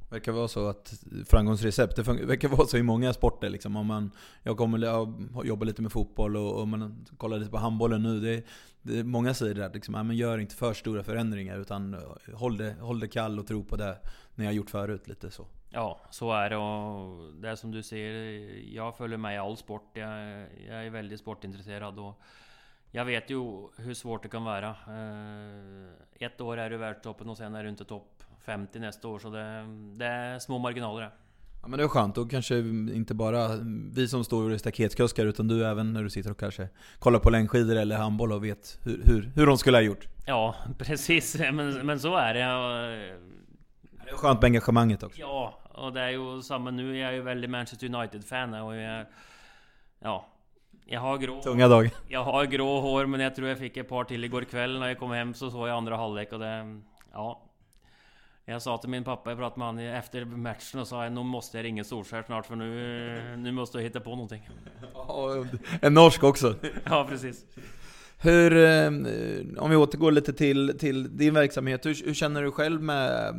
verkar 0.10 0.32
vara 0.32 0.48
så 0.48 0.68
att 0.68 1.04
framgångsrecept, 1.26 1.96
det 1.96 2.02
verkar 2.26 2.50
vara 2.50 2.68
så 2.68 2.78
i 2.78 2.84
många 2.84 3.14
sporter 3.14 3.50
liksom. 3.50 3.76
Om 3.76 3.88
man, 3.88 4.12
jag 4.44 4.58
kommer 4.58 4.78
jag 4.78 5.14
jobbar 5.44 5.66
lite 5.66 5.82
med 5.82 5.92
fotboll 5.92 6.38
och, 6.38 6.62
och 6.62 6.68
man 6.68 7.06
kollar 7.18 7.38
lite 7.38 7.52
på 7.52 7.58
handbollen 7.58 8.04
nu. 8.04 8.20
Det, 8.20 8.46
det 8.82 9.00
är 9.00 9.04
många 9.04 9.34
säger 9.34 9.56
det 9.56 9.66
att 9.66 9.76
liksom, 9.76 9.94
ja, 9.94 10.04
men 10.04 10.18
gör 10.18 10.38
inte 10.38 10.56
för 10.56 10.74
stora 10.74 11.04
förändringar 11.04 11.60
utan 11.60 11.94
eh, 11.94 12.00
håll 12.34 12.58
det, 12.58 12.76
håll 12.80 13.00
det 13.00 13.08
kall 13.08 13.40
och 13.40 13.48
tro 13.48 13.64
på 13.64 13.76
det 13.76 13.98
ni 14.36 14.46
har 14.46 14.52
gjort 14.52 14.70
förut. 14.70 15.08
Lite 15.08 15.32
så. 15.32 15.46
Ja, 15.74 16.00
så 16.10 16.32
är 16.34 16.50
det 16.50 16.58
och 16.58 17.34
det 17.34 17.50
är 17.50 17.56
som 17.56 17.72
du 17.72 17.84
ser, 17.84 18.14
jag 18.76 18.98
följer 18.98 19.18
med 19.18 19.36
i 19.36 19.38
all 19.38 19.58
sport. 19.58 19.90
Jag, 19.94 20.12
jag 20.68 20.86
är 20.86 20.90
väldigt 20.90 21.20
sportintresserad 21.20 22.00
och 22.00 22.22
jag 22.92 23.06
vet 23.06 23.30
ju 23.30 23.38
hur 23.78 23.94
svårt 23.94 24.24
det 24.24 24.30
kan 24.30 24.44
vara. 24.44 24.70
Eh, 24.70 26.26
Ett 26.26 26.42
år 26.42 26.58
är 26.58 26.70
du 26.70 26.78
världstoppen 26.78 27.30
och 27.30 27.38
sen 27.38 27.56
är 27.56 27.64
du 27.64 27.70
inte 27.70 27.86
topp 27.86 28.24
50 28.46 28.80
nästa 28.80 29.08
år 29.08 29.20
så 29.20 29.30
det, 29.30 29.66
det 29.98 30.06
är 30.06 30.40
små 30.40 30.58
marginaler 30.58 31.02
det. 31.02 31.12
Ja 31.62 31.68
men 31.68 31.78
det 31.78 31.84
är 31.84 31.88
skönt, 31.88 32.16
då 32.16 32.26
kanske 32.26 32.58
inte 32.60 33.14
bara 33.14 33.48
vi 33.94 34.08
som 34.08 34.24
står 34.24 34.54
i 34.54 34.60
staketkuskar 34.60 35.26
utan 35.26 35.48
du 35.48 35.66
även 35.66 35.94
när 35.94 36.04
du 36.04 36.10
sitter 36.10 36.32
och 36.32 36.40
kanske 36.40 36.70
kollar 37.00 37.20
på 37.20 37.30
längdskidor 37.30 37.76
eller 37.76 37.98
handboll 37.98 38.32
och 38.32 38.44
vet 38.44 38.80
hur, 38.84 39.02
hur, 39.06 39.32
hur 39.36 39.46
de 39.46 39.58
skulle 39.58 39.78
ha 39.78 39.82
gjort. 39.82 40.08
Ja, 40.26 40.56
precis. 40.78 41.40
Men, 41.40 41.86
men 41.86 42.00
så 42.00 42.16
är 42.16 42.34
det. 42.34 42.54
Och, 42.56 43.16
Det 44.06 44.12
är 44.12 44.16
skönt 44.16 44.42
med 44.42 44.48
engagemanget 44.48 45.04
också. 45.04 45.20
Ja, 45.22 45.61
och 45.74 45.94
det 45.94 46.02
är 46.02 46.10
ju 46.10 46.42
samma 46.42 46.72
nu. 46.72 46.98
Jag 46.98 47.10
är 47.10 47.14
ju 47.14 47.22
väldigt 47.22 47.50
Manchester 47.50 47.96
United-fan 47.96 48.54
och 48.54 48.76
jag... 48.76 49.06
Ja. 50.00 50.26
Jag 50.86 51.00
har 51.00 51.18
grå... 51.18 51.42
Tunga 51.42 51.68
dagar. 51.68 51.92
Jag 52.08 52.24
har 52.24 52.46
grå 52.46 52.82
hår 52.82 53.06
men 53.06 53.20
jag 53.20 53.36
tror 53.36 53.48
jag 53.48 53.58
fick 53.58 53.78
ett 53.78 53.90
par 53.90 54.04
till 54.04 54.24
igår 54.24 54.42
kväll 54.42 54.80
när 54.80 54.88
jag 54.88 55.00
kom 55.00 55.12
hem 55.12 55.34
så 55.34 55.52
såg 55.52 55.68
jag 55.68 55.78
andra 55.78 55.98
halvlek 55.98 56.34
och 56.34 56.40
det... 56.40 56.82
Ja. 57.14 57.42
Jag 58.46 58.62
sa 58.62 58.78
till 58.78 58.90
min 58.90 59.04
pappa, 59.04 59.30
jag 59.30 59.40
pratade 59.40 59.60
med 59.60 59.68
honom 59.68 59.86
efter 59.86 60.26
matchen 60.26 60.80
och 60.80 60.88
sa 60.88 61.10
nu 61.10 61.24
måste 61.24 61.58
jag 61.58 61.64
ringa 61.66 61.84
Solskjaer 61.84 62.24
snart 62.24 62.46
för 62.46 62.56
nu, 62.56 63.36
nu 63.38 63.52
måste 63.52 63.78
jag 63.78 63.84
hitta 63.84 64.00
på 64.00 64.10
någonting. 64.10 64.50
En 65.82 65.94
norsk 65.94 66.24
också. 66.24 66.56
Ja 66.86 67.06
precis. 67.10 67.46
Hur, 68.24 68.58
eh, 68.58 68.88
om 69.64 69.70
vi 69.70 69.76
återgår 69.76 70.12
lite 70.12 70.34
till, 70.34 70.78
till 70.80 71.18
din 71.18 71.34
verksamhet, 71.34 71.86
hur, 71.86 72.06
hur 72.06 72.14
känner 72.14 72.44
du 72.44 72.52
själv 72.52 72.82
med 72.82 73.30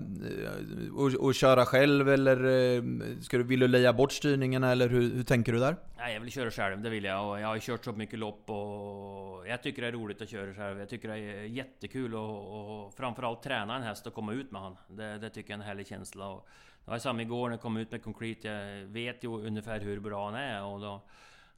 eh, 0.99 1.29
att 1.29 1.37
köra 1.37 1.65
själv 1.65 2.09
eller 2.09 2.37
eh, 2.37 2.83
ska 3.21 3.39
du, 3.39 3.45
vill 3.45 3.61
du 3.61 3.69
leja 3.69 3.93
bort 3.93 4.13
styrningen 4.13 4.65
eller 4.65 4.89
hur, 4.89 5.15
hur 5.15 5.23
tänker 5.23 5.53
du 5.53 5.59
där? 5.59 5.77
Nej, 5.99 6.15
jag 6.15 6.21
vill 6.21 6.31
köra 6.31 6.51
själv, 6.51 6.83
det 6.83 6.91
vill 6.91 7.05
jag. 7.05 7.31
Och 7.31 7.41
jag 7.41 7.49
har 7.49 7.59
kört 7.59 7.85
så 7.85 7.93
mycket 7.93 8.19
lopp 8.19 8.51
och 8.51 9.49
jag 9.49 9.63
tycker 9.63 9.83
det 9.83 9.89
är 9.89 9.93
roligt 9.93 10.23
att 10.23 10.29
köra 10.29 10.55
själv. 10.55 10.79
Jag 10.79 10.89
tycker 10.89 11.09
det 11.09 11.19
är 11.19 11.43
jättekul 11.43 12.15
och, 12.15 12.85
och 12.85 12.95
framförallt 12.95 13.43
träna 13.43 13.77
en 13.77 13.83
häst 13.83 14.07
och 14.07 14.15
komma 14.15 14.33
ut 14.33 14.51
med 14.51 14.63
han. 14.63 14.77
Det, 14.89 15.19
det 15.19 15.31
tycker 15.31 15.51
jag 15.51 15.59
är 15.59 15.63
en 15.63 15.69
härlig 15.69 15.87
känsla. 15.87 16.29
Och 16.29 16.49
det 16.85 16.91
var 16.91 16.99
samma 16.99 17.23
igår 17.23 17.49
när 17.49 17.55
jag 17.55 17.63
kom 17.63 17.77
ut 17.77 17.93
med 17.93 18.03
Concrete. 18.03 18.49
Jag 18.49 18.87
vet 18.87 19.25
ju 19.25 19.29
ungefär 19.29 19.81
hur 19.81 20.01
bra 20.01 20.25
han 20.31 20.35
är 20.35 20.63
och 20.65 20.81
då 20.81 21.03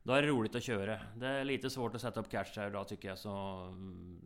då 0.04 0.12
är 0.12 0.22
det 0.22 0.28
roligt 0.28 0.54
att 0.54 0.62
köra. 0.62 1.00
Det 1.16 1.26
är 1.26 1.44
lite 1.44 1.70
svårt 1.70 1.94
att 1.94 2.00
sätta 2.00 2.20
upp 2.20 2.30
cash 2.30 2.44
här 2.56 2.68
idag 2.68 2.88
tycker 2.88 3.08
jag 3.08 3.18
så... 3.18 3.30
Mm, 3.30 4.20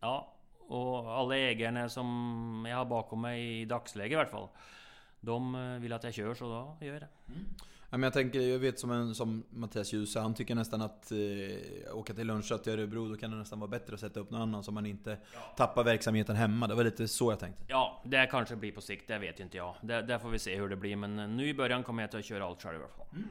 ja, 0.00 0.34
och 0.68 1.12
alla 1.12 1.36
ägarna 1.36 1.88
som 1.88 2.66
jag 2.68 2.76
har 2.76 2.84
bakom 2.84 3.20
mig 3.20 3.60
i 3.60 3.64
dagsläget 3.64 4.12
i 4.12 4.20
alla 4.20 4.28
fall. 4.28 4.48
De 5.20 5.54
eh, 5.54 5.80
vill 5.80 5.92
att 5.92 6.04
jag 6.04 6.14
kör 6.14 6.34
så 6.34 6.44
då 6.44 6.86
gör 6.86 6.92
jag 6.92 7.02
det. 7.02 7.08
Mm. 7.28 7.44
Ja, 7.90 7.96
men 7.96 8.02
jag 8.02 8.12
tänker, 8.12 8.40
jag 8.40 8.58
vet 8.58 8.78
som, 8.78 8.90
en, 8.90 9.14
som 9.14 9.44
Mattias 9.50 9.92
Djuse, 9.92 10.20
han 10.20 10.34
tycker 10.34 10.54
nästan 10.54 10.82
att 10.82 11.12
eh, 11.12 11.96
åka 11.96 12.14
till 12.14 12.26
Lönnkött 12.26 12.66
i 12.66 12.70
Örebro, 12.70 13.08
då 13.08 13.16
kan 13.16 13.30
det 13.30 13.36
nästan 13.36 13.60
vara 13.60 13.70
bättre 13.70 13.94
att 13.94 14.00
sätta 14.00 14.20
upp 14.20 14.30
någon 14.30 14.42
annan 14.42 14.64
så 14.64 14.72
man 14.72 14.86
inte 14.86 15.18
ja. 15.34 15.40
tappar 15.56 15.84
verksamheten 15.84 16.36
hemma. 16.36 16.66
Det 16.66 16.74
var 16.74 16.84
lite 16.84 17.08
så 17.08 17.32
jag 17.32 17.38
tänkte. 17.38 17.64
Ja, 17.68 18.02
det 18.04 18.26
kanske 18.30 18.56
blir 18.56 18.72
på 18.72 18.80
sikt, 18.80 19.08
det 19.08 19.18
vet 19.18 19.40
inte 19.40 19.56
jag. 19.56 19.74
Det, 19.80 20.02
där 20.02 20.18
får 20.18 20.28
vi 20.28 20.38
se 20.38 20.56
hur 20.56 20.68
det 20.68 20.76
blir, 20.76 20.96
men 20.96 21.36
nu 21.36 21.48
i 21.48 21.54
början 21.54 21.82
kommer 21.82 22.02
jag 22.02 22.18
att 22.18 22.24
köra 22.24 22.44
allt 22.44 22.62
själv 22.62 22.74
i 22.74 22.78
alla 22.78 22.88
fall. 22.88 23.06
Mm. 23.12 23.28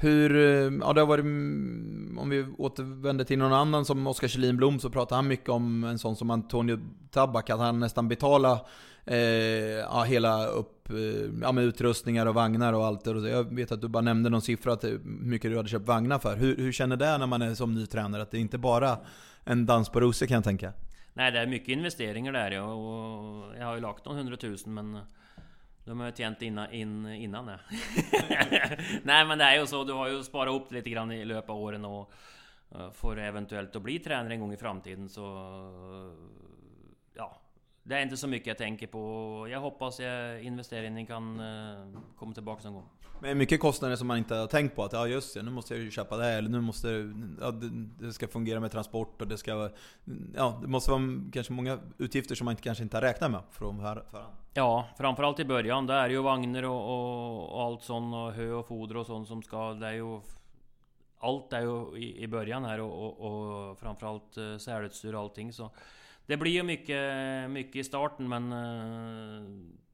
Hur, 0.00 0.36
eh, 0.36 0.78
ja 0.80 0.92
det 0.92 1.00
har 1.00 1.06
varit, 1.06 1.24
mm, 1.24 2.18
om 2.18 2.30
vi 2.30 2.46
återvänder 2.58 3.24
till 3.24 3.38
någon 3.38 3.52
annan 3.52 3.84
som 3.84 4.06
Oskar 4.06 4.28
Kjellin 4.28 4.56
Blom 4.56 4.78
så 4.80 4.90
pratar 4.90 5.16
han 5.16 5.28
mycket 5.28 5.48
om 5.48 5.84
en 5.84 5.98
sån 5.98 6.16
som 6.16 6.30
Antonio 6.30 6.78
Tabak, 7.10 7.50
att 7.50 7.58
han 7.58 7.80
nästan 7.80 8.08
betalar 8.08 8.58
eh, 9.04 9.18
ja, 9.18 10.02
hela 10.02 10.46
upp, 10.46 10.90
eh, 10.90 10.96
ja, 11.42 11.52
med 11.52 11.64
utrustningar 11.64 12.26
och 12.26 12.34
vagnar 12.34 12.72
och 12.72 12.86
allt. 12.86 13.06
Och 13.06 13.28
jag 13.28 13.54
vet 13.54 13.72
att 13.72 13.80
du 13.80 13.88
bara 13.88 14.00
nämnde 14.00 14.30
någon 14.30 14.42
siffra 14.42 14.72
att 14.72 14.84
eh, 14.84 14.90
hur 14.90 15.00
mycket 15.04 15.50
du 15.50 15.56
hade 15.56 15.68
köpt 15.68 15.86
vagnar 15.86 16.18
för. 16.18 16.36
Hur, 16.36 16.56
hur 16.56 16.72
känner 16.72 16.96
det 16.96 17.18
när 17.18 17.26
man 17.26 17.42
är 17.42 17.54
som 17.54 17.74
ny 17.74 17.86
tränare? 17.86 18.22
Att 18.22 18.30
det 18.30 18.38
inte 18.38 18.58
bara 18.58 18.98
en 19.44 19.66
dans 19.66 19.88
på 19.88 20.00
rosor 20.00 20.26
kan 20.26 20.34
jag 20.34 20.44
tänka. 20.44 20.72
Nej, 21.14 21.32
det 21.32 21.38
är 21.38 21.46
mycket 21.46 21.68
investeringar 21.68 22.32
där 22.32 22.62
och 22.62 23.56
jag 23.58 23.66
har 23.66 23.74
ju 23.74 23.80
lagt 23.80 24.04
någon 24.04 24.16
hundratusen 24.16 24.74
men 24.74 24.98
de 25.88 26.00
har 26.00 26.06
jag 26.06 26.16
tjänat 26.16 26.42
innan, 26.42 26.72
in, 26.72 27.06
innan 27.06 27.46
det. 27.46 27.60
Nej 29.02 29.26
men 29.26 29.38
det 29.38 29.44
är 29.44 29.60
ju 29.60 29.66
så, 29.66 29.84
du 29.84 29.92
har 29.92 30.08
ju 30.08 30.22
sparat 30.22 30.54
upp 30.62 30.72
lite 30.72 30.90
grann 30.90 31.12
i 31.12 31.24
löpa 31.24 31.52
av 31.52 31.58
åren 31.58 31.84
och 31.84 32.12
eh, 32.74 32.90
får 32.90 33.18
eventuellt 33.18 33.76
att 33.76 33.82
bli 33.82 33.98
tränare 33.98 34.34
en 34.34 34.40
gång 34.40 34.52
i 34.52 34.56
framtiden 34.56 35.08
så... 35.08 35.22
Ja, 37.14 37.40
det 37.82 37.94
är 37.94 38.02
inte 38.02 38.16
så 38.16 38.28
mycket 38.28 38.46
jag 38.46 38.58
tänker 38.58 38.86
på. 38.86 39.46
Jag 39.50 39.60
hoppas 39.60 40.00
jag 40.00 40.42
investeringen 40.42 41.06
kan 41.06 41.40
eh, 41.40 42.00
komma 42.16 42.34
tillbaka 42.34 42.64
någon 42.64 42.74
gång. 42.74 42.88
Men 43.20 43.38
mycket 43.38 43.60
kostnader 43.60 43.96
som 43.96 44.06
man 44.06 44.18
inte 44.18 44.34
har 44.34 44.46
tänkt 44.46 44.76
på. 44.76 44.84
Att 44.84 44.92
ja 44.92 45.06
just 45.06 45.34
det, 45.34 45.42
nu 45.42 45.50
måste 45.50 45.74
jag 45.74 45.82
ju 45.82 45.90
köpa 45.90 46.16
det 46.16 46.26
eller 46.26 46.48
nu 46.48 46.60
måste 46.60 47.12
ja, 47.40 47.50
det, 47.50 47.68
det 48.06 48.12
ska 48.12 48.28
fungera 48.28 48.60
med 48.60 48.72
transport 48.72 49.22
och 49.22 49.28
det 49.28 49.38
ska... 49.38 49.70
Ja, 50.36 50.58
det 50.62 50.68
måste 50.68 50.90
vara 50.90 51.02
kanske 51.32 51.52
många 51.52 51.78
utgifter 51.98 52.34
som 52.34 52.44
man 52.44 52.52
inte, 52.52 52.62
kanske 52.62 52.82
inte 52.82 52.96
har 52.96 53.02
räknat 53.02 53.30
med 53.30 53.40
från 53.50 53.78
förhand. 53.78 54.34
Ja, 54.54 54.88
framförallt 54.98 55.40
i 55.40 55.44
början. 55.44 55.86
Det 55.86 55.94
är 55.94 56.08
ju 56.08 56.22
vagnar 56.22 56.62
och, 56.62 56.84
och, 56.84 57.54
och 57.54 57.62
allt 57.62 57.82
sånt 57.82 58.14
och 58.14 58.32
hö 58.32 58.50
och 58.52 58.66
foder 58.66 58.96
och 58.96 59.06
sånt 59.06 59.28
som 59.28 59.42
ska... 59.42 59.74
Det 59.74 59.86
är 59.86 59.92
ju... 59.92 60.20
Allt 61.20 61.52
är 61.52 61.60
ju 61.60 61.96
i, 61.96 62.22
i 62.22 62.26
början 62.26 62.64
här 62.64 62.80
och, 62.80 63.02
och, 63.02 63.70
och 63.70 63.78
framförallt 63.78 64.36
eh, 64.36 64.42
uh, 64.42 64.58
sälutstyr 64.58 65.14
och 65.14 65.20
allting 65.20 65.52
så... 65.52 65.70
Det 66.26 66.36
blir 66.36 66.52
ju 66.52 66.62
mycket, 66.62 67.50
mycket 67.50 67.76
i 67.76 67.84
starten 67.84 68.28
men... 68.28 68.52
Uh, 68.52 69.87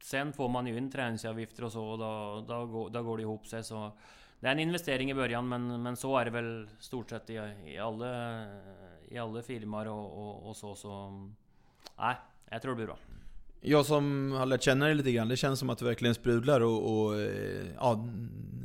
Sen 0.00 0.32
får 0.32 0.48
man 0.48 0.66
ju 0.66 0.78
in 0.78 0.90
träningsavgifter 0.90 1.64
och 1.64 1.72
så 1.72 1.84
och 1.84 1.98
då, 1.98 2.44
då, 2.48 2.66
går, 2.66 2.90
då 2.90 3.02
går 3.02 3.16
det 3.16 3.22
ihop 3.22 3.46
sig 3.46 3.64
så... 3.64 3.92
Det 4.40 4.46
är 4.46 4.52
en 4.52 4.58
investering 4.58 5.10
i 5.10 5.14
början 5.14 5.48
men, 5.48 5.82
men 5.82 5.96
så 5.96 6.18
är 6.18 6.24
det 6.24 6.30
väl 6.30 6.68
stort 6.78 7.10
sett 7.10 7.30
i, 7.30 7.34
i 7.66 7.78
alla, 7.78 8.42
i 9.08 9.18
alla 9.18 9.42
filmer 9.42 9.88
och, 9.88 10.28
och, 10.28 10.48
och 10.48 10.56
så 10.56 10.74
så... 10.74 11.10
Nej, 11.98 12.16
jag 12.48 12.62
tror 12.62 12.72
det 12.72 12.76
blir 12.76 12.86
bra. 12.86 12.96
Jag 13.60 13.86
som 13.86 14.32
har 14.32 14.46
lärt 14.46 14.62
känna 14.62 14.86
dig 14.86 14.94
lite 14.94 15.12
grann, 15.12 15.28
det 15.28 15.36
känns 15.36 15.58
som 15.58 15.70
att 15.70 15.78
du 15.78 15.84
verkligen 15.84 16.14
sprudlar 16.14 16.60
och, 16.60 17.06
och 17.06 17.20
eh, 17.20 17.66
ja, 17.76 18.08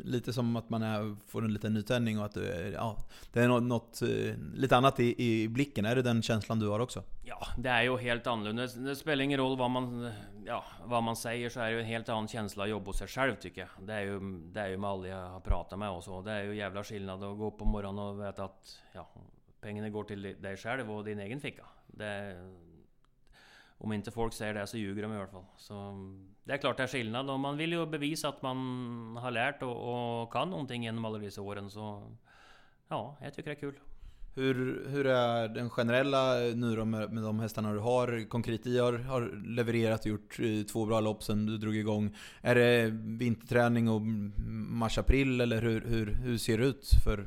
lite 0.04 0.34
som 0.34 0.56
att 0.56 0.70
man 0.70 0.84
är, 0.84 1.16
får 1.28 1.46
en 1.46 1.54
liten 1.54 1.74
nytändning 1.74 2.20
och 2.20 2.26
att 2.26 2.34
du, 2.34 2.72
ja, 2.76 2.98
det 3.34 3.42
är 3.42 3.48
något, 3.48 3.64
något 3.64 4.02
eh, 4.02 4.36
lite 4.56 4.78
annat 4.78 5.00
i, 5.00 5.24
i, 5.24 5.48
blicken. 5.48 5.86
Är 5.86 5.96
det 5.96 6.02
den 6.02 6.22
känslan 6.22 6.60
du 6.60 6.68
har 6.68 6.80
också? 6.80 7.04
Ja, 7.24 7.48
det 7.58 7.70
är 7.70 7.82
ju 7.82 7.98
helt 7.98 8.28
annorlunda. 8.28 8.68
Det 8.68 8.96
spelar 8.96 9.24
ingen 9.24 9.40
roll 9.40 9.58
vad 9.58 9.72
man, 9.72 10.12
ja, 10.46 10.66
vad 10.86 11.04
man 11.04 11.16
säger 11.16 11.50
så 11.50 11.60
är 11.60 11.66
det 11.66 11.72
ju 11.72 11.80
en 11.80 11.86
helt 11.86 12.10
annan 12.10 12.28
känsla 12.28 12.64
att 12.64 12.70
jobba 12.70 12.86
hos 12.86 12.98
sig 12.98 13.08
själv 13.08 13.36
tycker 13.36 13.62
jag. 13.62 13.88
Det 13.88 13.94
är 13.94 14.02
ju, 14.02 14.20
det 14.54 14.60
är 14.60 14.68
ju 14.68 14.78
med 14.78 14.90
alla 14.90 15.08
jag 15.08 15.30
har 15.30 15.40
pratat 15.40 15.80
med 15.80 15.90
och 15.90 16.04
så. 16.04 16.22
Det 16.22 16.32
är 16.32 16.44
ju 16.44 16.56
jävla 16.56 16.84
skillnad 16.84 17.24
att 17.24 17.38
gå 17.38 17.48
upp 17.48 17.58
på 17.58 17.66
morgonen 17.66 18.06
och 18.06 18.22
veta 18.22 18.44
att 18.44 18.80
ja, 18.94 19.10
pengarna 19.62 19.90
går 19.90 20.04
till 20.04 20.22
dig 20.22 20.58
själv 20.58 20.92
och 20.92 21.04
din 21.04 21.20
egen 21.20 21.42
ficka. 21.42 21.66
Det, 21.88 22.36
om 23.84 23.94
inte 23.94 24.12
folk 24.12 24.34
säger 24.34 24.54
det 24.54 24.68
så 24.68 24.78
ljuger 24.78 25.02
de 25.02 25.14
i 25.14 25.16
alla 25.16 25.28
fall. 25.28 25.46
Så 25.58 25.74
det 26.44 26.54
är 26.54 26.58
klart 26.58 26.78
det 26.78 26.84
är 26.84 26.88
skillnad 26.88 27.30
och 27.30 27.40
man 27.40 27.58
vill 27.58 27.72
ju 27.72 27.86
bevisa 27.86 28.30
att 28.30 28.42
man 28.42 28.58
har 29.18 29.32
lärt 29.32 29.64
och, 29.64 30.22
och 30.22 30.34
kan 30.34 30.50
någonting 30.50 30.84
genom 30.84 31.06
alla 31.06 31.18
dessa 31.18 31.42
åren. 31.42 31.70
Så 31.70 32.12
ja, 32.88 33.18
jag 33.22 33.34
tycker 33.34 33.50
det 33.50 33.56
är 33.56 33.60
kul. 33.60 33.80
Hur, 34.36 34.86
hur 34.90 35.08
är 35.08 35.48
den 35.48 35.70
generella 35.70 36.36
nu 36.56 36.76
då 36.76 36.86
med, 36.86 37.12
med 37.12 37.24
de 37.24 37.40
hästarna 37.40 37.74
du 37.74 37.80
har? 37.80 38.30
Konkret 38.30 38.66
har, 38.66 38.94
har 38.94 39.46
levererat 39.46 40.00
och 40.00 40.08
gjort 40.08 40.40
två 40.72 40.86
bra 40.86 41.00
lopp 41.00 41.24
sen 41.24 41.46
du 41.46 41.58
drog 41.58 41.76
igång. 41.76 42.18
Är 42.42 42.56
det 42.56 42.90
vinterträning 42.94 43.90
och 43.90 44.02
mars-april 44.52 45.42
eller 45.42 45.62
hur, 45.62 45.82
hur, 45.82 46.06
hur 46.06 46.38
ser 46.38 46.58
det 46.58 46.66
ut 46.66 46.90
för, 47.04 47.26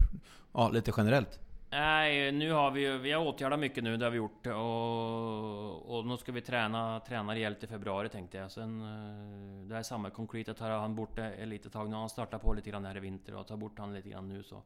ja, 0.53 0.71
lite 0.71 0.93
generellt? 0.97 1.44
Nej, 1.75 2.33
nu 2.33 2.53
har 2.53 2.71
vi 2.71 2.81
ju, 2.81 2.99
vi 2.99 3.13
har 3.13 3.27
åtgärdat 3.27 3.59
mycket 3.59 3.85
nu, 3.85 3.97
det 3.97 4.05
har 4.07 4.11
vi 4.11 4.17
gjort. 4.17 4.47
Och, 4.47 5.99
och 5.99 6.07
nu 6.07 6.17
ska 6.17 6.33
vi 6.33 6.41
träna, 6.41 7.01
träna 7.01 7.35
rejält 7.35 7.65
i 7.65 7.67
februari 7.67 8.09
tänkte 8.09 8.39
jag. 8.39 8.51
Sen, 8.51 8.81
eh, 8.81 9.67
det 9.69 9.77
är 9.77 9.83
samma 9.83 10.11
Concrete, 10.11 10.51
att 10.51 10.59
han 10.59 10.95
borta 10.95 11.25
ett 11.25 11.49
litet 11.49 11.73
tag 11.73 11.91
nu. 11.91 11.97
Han 11.97 12.09
startar 12.09 12.39
på 12.39 12.53
lite 12.53 12.71
grann 12.71 12.85
här 12.85 12.97
i 12.97 13.01
vinter 13.01 13.35
och 13.35 13.47
tar 13.47 13.57
bort 13.57 13.79
han 13.79 13.95
lite 13.95 14.09
grann 14.09 14.29
nu 14.29 14.43
så. 14.43 14.63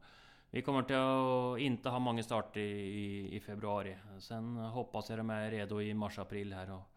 Vi 0.49 0.61
kommer 0.61 0.83
till 0.83 0.95
att 0.95 1.59
inte 1.59 1.89
ha 1.89 1.99
många 1.99 2.23
starter 2.23 2.59
i, 2.59 3.35
i, 3.35 3.39
februari. 3.39 3.97
Sen 4.19 4.55
hoppas 4.55 5.09
jag 5.09 5.19
de 5.19 5.29
är 5.29 5.51
redo 5.51 5.81
i 5.81 5.93
mars-april 5.93 6.53
här 6.53 6.71
och... 6.71 6.91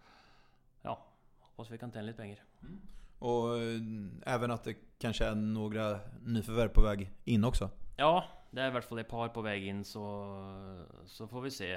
Ja, 0.82 1.06
hoppas 1.40 1.70
vi 1.70 1.78
kan 1.78 1.90
ta 1.90 2.00
lite 2.00 2.18
pengar. 2.18 2.38
Mm. 2.62 2.80
Och 3.18 3.58
äh, 3.58 4.34
även 4.34 4.50
att 4.50 4.64
det 4.64 4.74
kanske 4.98 5.24
är 5.24 5.34
några 5.34 6.00
nyförvärv 6.24 6.68
på 6.68 6.82
väg 6.82 7.10
in 7.24 7.44
också? 7.44 7.70
Ja, 7.96 8.24
det 8.52 8.60
är 8.60 8.64
i 8.64 8.70
alla 8.70 8.82
fall 8.82 8.98
ett 8.98 9.08
par 9.08 9.28
på 9.28 9.40
väg 9.40 9.66
in 9.66 9.84
så, 9.84 10.36
så 11.06 11.26
får 11.26 11.40
vi 11.40 11.50
se. 11.50 11.76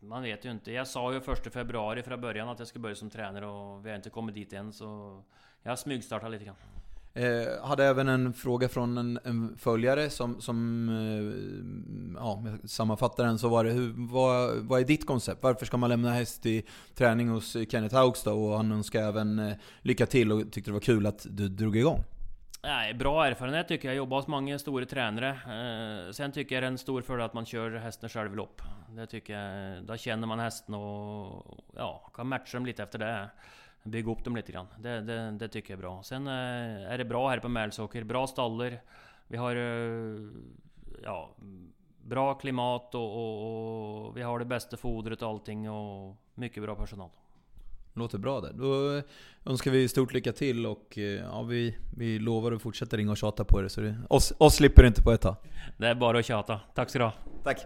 Man 0.00 0.22
vet 0.22 0.44
ju 0.44 0.50
inte. 0.50 0.72
Jag 0.72 0.86
sa 0.86 1.12
ju 1.12 1.20
första 1.20 1.50
februari 1.50 2.02
från 2.02 2.20
början 2.20 2.48
att 2.48 2.58
jag 2.58 2.68
skulle 2.68 2.82
börja 2.82 2.94
som 2.94 3.10
tränare 3.10 3.46
och 3.46 3.86
vi 3.86 3.90
har 3.90 3.96
inte 3.96 4.10
kommit 4.10 4.34
dit 4.34 4.52
än 4.52 4.72
så 4.72 5.22
jag 5.62 5.70
har 5.70 5.76
smygstartat 5.76 6.30
lite 6.30 6.44
grann. 6.44 6.56
Eh, 7.14 7.66
hade 7.66 7.84
även 7.84 8.08
en 8.08 8.32
fråga 8.32 8.68
från 8.68 8.98
en, 8.98 9.18
en 9.24 9.56
följare 9.56 10.10
som, 10.10 10.40
som 10.40 10.88
eh, 10.88 12.20
ja, 12.20 12.44
sammanfattar 12.64 13.24
den 13.24 13.38
så 13.38 13.48
var 13.48 13.64
det 13.64 13.70
hur, 13.70 13.94
vad, 13.96 14.56
vad 14.56 14.80
är 14.80 14.84
ditt 14.84 15.06
koncept? 15.06 15.42
Varför 15.42 15.66
ska 15.66 15.76
man 15.76 15.90
lämna 15.90 16.10
häst 16.10 16.46
i 16.46 16.64
träning 16.94 17.28
hos 17.28 17.56
Kenneth 17.68 17.94
Haugs 17.94 18.22
då? 18.22 18.32
Och 18.32 18.56
han 18.56 18.72
önskar 18.72 19.02
även 19.02 19.38
eh, 19.38 19.54
lycka 19.82 20.06
till 20.06 20.32
och 20.32 20.52
tyckte 20.52 20.70
det 20.70 20.72
var 20.72 20.80
kul 20.80 21.06
att 21.06 21.26
du 21.30 21.48
drog 21.48 21.76
igång. 21.76 22.04
Nej, 22.62 22.94
bra 22.94 23.26
erfarenhet 23.26 23.68
tycker 23.68 23.88
jag. 23.88 23.92
Jag 23.92 23.96
jobbar 23.96 24.16
hos 24.16 24.26
många 24.26 24.58
stora 24.58 24.86
tränare. 24.86 25.28
Eh, 25.28 26.12
sen 26.12 26.32
tycker 26.32 26.54
jag 26.54 26.62
det 26.62 26.66
är 26.66 26.70
en 26.70 26.78
stor 26.78 27.02
fördel 27.02 27.26
att 27.26 27.34
man 27.34 27.46
kör 27.46 27.70
hästen 27.70 28.08
själv 28.08 28.32
i 28.32 28.36
lopp. 28.36 28.62
Det 28.88 29.06
tycker 29.06 29.38
jag. 29.38 29.84
Då 29.84 29.96
känner 29.96 30.26
man 30.26 30.38
hästen 30.38 30.74
och 30.74 31.58
ja, 31.76 32.10
kan 32.14 32.28
matcha 32.28 32.56
dem 32.56 32.66
lite 32.66 32.82
efter 32.82 32.98
det. 32.98 33.30
Bygga 33.82 34.12
upp 34.12 34.24
dem 34.24 34.36
lite 34.36 34.52
grann. 34.52 34.66
Det, 34.78 35.00
det, 35.00 35.30
det 35.30 35.48
tycker 35.48 35.72
jag 35.72 35.78
är 35.78 35.82
bra. 35.82 36.02
Sen 36.02 36.26
eh, 36.26 36.92
är 36.92 36.98
det 36.98 37.04
bra 37.04 37.28
här 37.28 37.38
på 37.38 37.48
Mälsåker. 37.48 38.04
Bra 38.04 38.26
stallar. 38.26 38.80
Vi 39.26 39.36
har 39.36 39.56
eh, 39.56 40.30
ja, 41.02 41.30
bra 42.02 42.34
klimat 42.34 42.94
och, 42.94 43.16
och, 43.16 44.06
och 44.06 44.16
vi 44.16 44.22
har 44.22 44.38
det 44.38 44.44
bästa 44.44 44.76
fodret 44.76 45.22
och 45.22 45.28
allting 45.28 45.70
och 45.70 46.16
mycket 46.34 46.62
bra 46.62 46.74
personal. 46.74 47.10
Låter 47.98 48.18
bra 48.18 48.40
där. 48.40 48.52
Då 48.52 49.02
önskar 49.50 49.70
vi 49.70 49.88
stort 49.88 50.12
lycka 50.12 50.32
till 50.32 50.66
och 50.66 50.98
eh, 50.98 51.04
ja, 51.04 51.42
vi, 51.42 51.76
vi 51.96 52.18
lovar 52.18 52.52
att 52.52 52.62
fortsätta 52.62 52.96
ringa 52.96 53.10
och 53.10 53.16
tjata 53.16 53.44
på 53.44 53.60
er. 53.60 53.68
Så 53.68 53.80
det, 53.80 53.96
oss, 54.08 54.32
oss 54.38 54.54
slipper 54.54 54.82
du 54.82 54.88
inte 54.88 55.02
på 55.02 55.12
ett 55.12 55.20
tag. 55.20 55.36
Det 55.76 55.86
är 55.86 55.94
bara 55.94 56.18
att 56.18 56.24
tjata. 56.24 56.60
Tack 56.74 56.90
så 56.90 56.98
du 56.98 57.04
ha. 57.04 57.12
Tack. 57.44 57.58